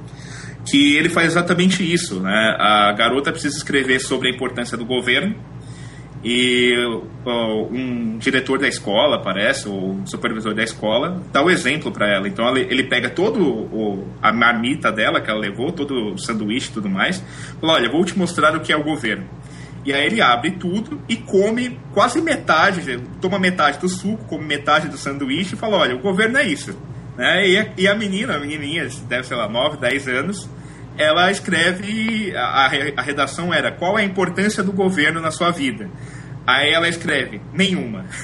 que 0.68 0.96
ele 0.96 1.08
faz 1.08 1.28
exatamente 1.28 1.84
isso. 1.84 2.20
Né? 2.20 2.56
A 2.58 2.92
garota 2.92 3.30
precisa 3.30 3.56
escrever 3.56 4.00
sobre 4.00 4.28
a 4.28 4.34
importância 4.34 4.76
do 4.76 4.84
governo, 4.84 5.36
e 6.22 6.74
um 7.70 8.18
diretor 8.18 8.58
da 8.58 8.68
escola, 8.68 9.22
parece, 9.22 9.68
ou 9.68 9.92
um 9.92 10.06
supervisor 10.06 10.54
da 10.54 10.62
escola, 10.62 11.22
dá 11.32 11.42
o 11.42 11.50
exemplo 11.50 11.90
para 11.90 12.08
ela. 12.08 12.28
Então 12.28 12.56
ele 12.56 12.84
pega 12.84 13.08
todo 13.08 13.42
o, 13.42 14.06
a 14.20 14.32
marmita 14.32 14.92
dela 14.92 15.20
que 15.20 15.30
ela 15.30 15.40
levou, 15.40 15.72
todo 15.72 16.14
o 16.14 16.18
sanduíche 16.18 16.70
e 16.70 16.72
tudo 16.74 16.90
mais, 16.90 17.22
fala: 17.60 17.74
Olha, 17.74 17.90
vou 17.90 18.04
te 18.04 18.18
mostrar 18.18 18.54
o 18.54 18.60
que 18.60 18.72
é 18.72 18.76
o 18.76 18.84
governo. 18.84 19.24
E 19.84 19.94
aí 19.94 20.06
ele 20.06 20.20
abre 20.20 20.50
tudo 20.52 21.00
e 21.08 21.16
come 21.16 21.78
quase 21.94 22.20
metade, 22.20 23.00
toma 23.18 23.38
metade 23.38 23.78
do 23.78 23.88
suco, 23.88 24.24
come 24.24 24.44
metade 24.44 24.88
do 24.88 24.98
sanduíche 24.98 25.54
e 25.54 25.58
fala: 25.58 25.78
Olha, 25.78 25.96
o 25.96 26.00
governo 26.00 26.36
é 26.36 26.44
isso. 26.44 26.76
Né? 27.16 27.70
E 27.78 27.88
a 27.88 27.94
menina, 27.94 28.36
a 28.36 28.38
menininha, 28.38 28.88
deve 29.08 29.26
ser 29.26 29.36
lá 29.36 29.48
9, 29.48 29.78
10 29.78 30.08
anos, 30.08 30.50
ela 31.00 31.30
escreve, 31.30 32.36
a, 32.36 32.66
a 32.96 33.02
redação 33.02 33.54
era 33.54 33.72
qual 33.72 33.98
é 33.98 34.02
a 34.02 34.04
importância 34.04 34.62
do 34.62 34.70
governo 34.70 35.18
na 35.18 35.30
sua 35.30 35.50
vida. 35.50 35.88
Aí 36.46 36.72
ela 36.72 36.88
escreve, 36.88 37.40
nenhuma. 37.54 38.04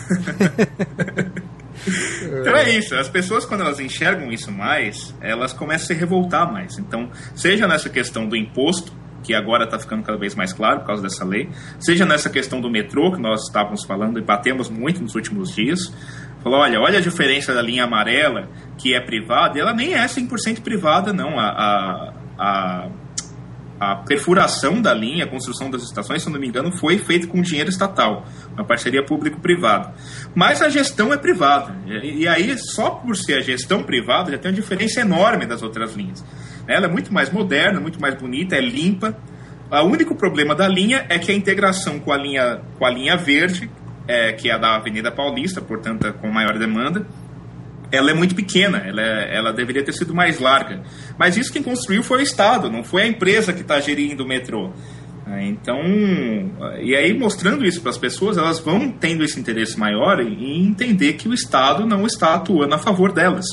então 2.22 2.54
é 2.54 2.70
isso, 2.70 2.94
as 2.94 3.08
pessoas 3.08 3.46
quando 3.46 3.62
elas 3.62 3.80
enxergam 3.80 4.30
isso 4.30 4.52
mais, 4.52 5.14
elas 5.22 5.54
começam 5.54 5.84
a 5.84 5.88
se 5.88 5.94
revoltar 5.94 6.52
mais. 6.52 6.78
Então, 6.78 7.10
seja 7.34 7.66
nessa 7.66 7.88
questão 7.88 8.28
do 8.28 8.36
imposto, 8.36 8.92
que 9.22 9.34
agora 9.34 9.64
está 9.64 9.78
ficando 9.78 10.04
cada 10.04 10.18
vez 10.18 10.34
mais 10.34 10.52
claro 10.52 10.80
por 10.80 10.86
causa 10.86 11.02
dessa 11.02 11.24
lei, 11.24 11.48
seja 11.80 12.04
nessa 12.04 12.28
questão 12.28 12.60
do 12.60 12.70
metrô, 12.70 13.10
que 13.10 13.20
nós 13.20 13.44
estávamos 13.44 13.84
falando 13.84 14.18
e 14.18 14.22
batemos 14.22 14.68
muito 14.68 15.02
nos 15.02 15.14
últimos 15.14 15.54
dias, 15.54 15.92
falou, 16.42 16.60
olha, 16.60 16.78
olha 16.78 16.98
a 16.98 17.02
diferença 17.02 17.52
da 17.52 17.62
linha 17.62 17.84
amarela, 17.84 18.48
que 18.78 18.94
é 18.94 19.00
privada, 19.00 19.58
e 19.58 19.60
ela 19.60 19.72
nem 19.72 19.94
é 19.94 20.04
100% 20.04 20.60
privada, 20.60 21.12
não, 21.12 21.40
a, 21.40 21.48
a 21.48 22.12
a, 22.38 22.88
a 23.78 23.96
perfuração 23.96 24.80
da 24.80 24.92
linha, 24.94 25.24
a 25.24 25.28
construção 25.28 25.70
das 25.70 25.82
estações, 25.82 26.22
se 26.22 26.30
não 26.30 26.40
me 26.40 26.48
engano, 26.48 26.72
foi 26.72 26.98
feita 26.98 27.26
com 27.26 27.42
dinheiro 27.42 27.68
estatal, 27.68 28.24
uma 28.54 28.64
parceria 28.64 29.04
público-privada. 29.04 29.94
Mas 30.34 30.62
a 30.62 30.68
gestão 30.68 31.12
é 31.12 31.16
privada. 31.16 31.76
E, 31.86 32.26
aí, 32.26 32.56
só 32.58 32.90
por 32.90 33.16
ser 33.16 33.34
a 33.34 33.40
gestão 33.40 33.82
privada, 33.82 34.30
já 34.30 34.38
tem 34.38 34.50
uma 34.50 34.56
diferença 34.56 35.00
enorme 35.00 35.46
das 35.46 35.62
outras 35.62 35.94
linhas. 35.94 36.24
Ela 36.66 36.86
é 36.86 36.88
muito 36.88 37.12
mais 37.12 37.30
moderna, 37.30 37.80
muito 37.80 38.00
mais 38.00 38.14
bonita, 38.14 38.56
é 38.56 38.60
limpa. 38.60 39.16
O 39.70 39.82
único 39.82 40.14
problema 40.14 40.54
da 40.54 40.68
linha 40.68 41.04
é 41.08 41.18
que 41.18 41.30
a 41.30 41.34
integração 41.34 41.98
com 41.98 42.12
a 42.12 42.16
linha, 42.16 42.60
com 42.78 42.86
a 42.86 42.90
linha 42.90 43.16
verde, 43.16 43.70
é, 44.08 44.32
que 44.32 44.48
é 44.48 44.54
a 44.54 44.58
da 44.58 44.76
Avenida 44.76 45.10
Paulista, 45.10 45.60
portanto, 45.60 46.12
com 46.14 46.30
maior 46.30 46.58
demanda, 46.58 47.06
ela 47.90 48.10
é 48.10 48.14
muito 48.14 48.34
pequena, 48.34 48.78
ela, 48.78 49.00
é, 49.00 49.36
ela 49.36 49.52
deveria 49.52 49.84
ter 49.84 49.92
sido 49.92 50.14
mais 50.14 50.40
larga. 50.40 50.82
Mas 51.18 51.36
isso 51.36 51.52
quem 51.52 51.62
construiu 51.62 52.02
foi 52.02 52.18
o 52.18 52.22
Estado, 52.22 52.70
não 52.70 52.82
foi 52.82 53.02
a 53.02 53.06
empresa 53.06 53.52
que 53.52 53.62
está 53.62 53.80
gerindo 53.80 54.24
o 54.24 54.28
metrô. 54.28 54.72
É, 55.26 55.44
então, 55.44 55.80
e 56.80 56.94
aí 56.94 57.16
mostrando 57.16 57.64
isso 57.64 57.80
para 57.80 57.90
as 57.90 57.98
pessoas, 57.98 58.36
elas 58.36 58.60
vão 58.60 58.90
tendo 58.90 59.24
esse 59.24 59.38
interesse 59.38 59.78
maior 59.78 60.20
em 60.20 60.66
entender 60.66 61.14
que 61.14 61.28
o 61.28 61.34
Estado 61.34 61.84
não 61.84 62.06
está 62.06 62.34
atuando 62.34 62.74
a 62.74 62.78
favor 62.78 63.12
delas. 63.12 63.46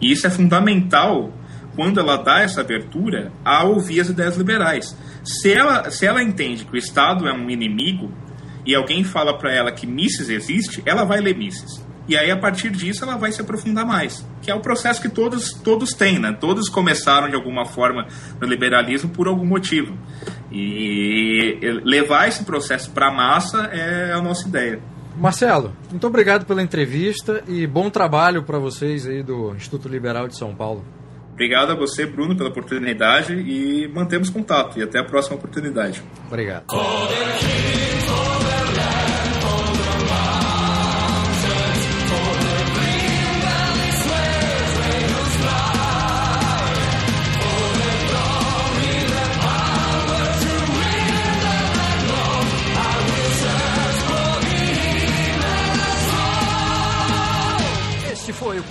E 0.00 0.10
isso 0.10 0.26
é 0.26 0.30
fundamental 0.30 1.32
quando 1.76 1.98
ela 1.98 2.16
dá 2.16 2.40
essa 2.40 2.60
abertura 2.60 3.32
a 3.44 3.64
ouvir 3.64 4.00
as 4.00 4.08
ideias 4.08 4.36
liberais. 4.36 4.96
Se 5.24 5.52
ela, 5.52 5.90
se 5.90 6.06
ela 6.06 6.22
entende 6.22 6.64
que 6.64 6.74
o 6.74 6.76
Estado 6.76 7.26
é 7.26 7.32
um 7.32 7.48
inimigo 7.50 8.12
e 8.66 8.74
alguém 8.74 9.04
fala 9.04 9.36
para 9.36 9.52
ela 9.52 9.72
que 9.72 9.86
Mises 9.86 10.28
existe, 10.28 10.82
ela 10.86 11.04
vai 11.04 11.20
ler 11.20 11.36
Mises. 11.36 11.84
E 12.06 12.16
aí, 12.16 12.30
a 12.30 12.36
partir 12.36 12.70
disso, 12.70 13.04
ela 13.04 13.16
vai 13.16 13.32
se 13.32 13.40
aprofundar 13.40 13.86
mais. 13.86 14.26
Que 14.42 14.50
é 14.50 14.54
o 14.54 14.60
processo 14.60 15.00
que 15.00 15.08
todos, 15.08 15.52
todos 15.52 15.90
têm, 15.90 16.18
né? 16.18 16.36
Todos 16.38 16.68
começaram, 16.68 17.28
de 17.28 17.34
alguma 17.34 17.64
forma, 17.64 18.06
no 18.40 18.46
liberalismo 18.46 19.10
por 19.10 19.26
algum 19.26 19.46
motivo. 19.46 19.96
E 20.52 21.58
levar 21.82 22.28
esse 22.28 22.44
processo 22.44 22.90
para 22.90 23.08
a 23.08 23.12
massa 23.12 23.70
é 23.72 24.12
a 24.12 24.20
nossa 24.20 24.46
ideia. 24.46 24.80
Marcelo, 25.16 25.72
muito 25.90 26.06
obrigado 26.06 26.44
pela 26.44 26.62
entrevista 26.62 27.42
e 27.46 27.66
bom 27.66 27.88
trabalho 27.88 28.42
para 28.42 28.58
vocês 28.58 29.06
aí 29.06 29.22
do 29.22 29.54
Instituto 29.54 29.88
Liberal 29.88 30.26
de 30.26 30.36
São 30.36 30.54
Paulo. 30.54 30.84
Obrigado 31.32 31.72
a 31.72 31.74
você, 31.74 32.06
Bruno, 32.06 32.36
pela 32.36 32.48
oportunidade 32.48 33.34
e 33.34 33.88
mantemos 33.88 34.30
contato. 34.30 34.78
E 34.78 34.82
até 34.82 35.00
a 35.00 35.04
próxima 35.04 35.36
oportunidade. 35.36 36.02
Obrigado. 36.28 36.64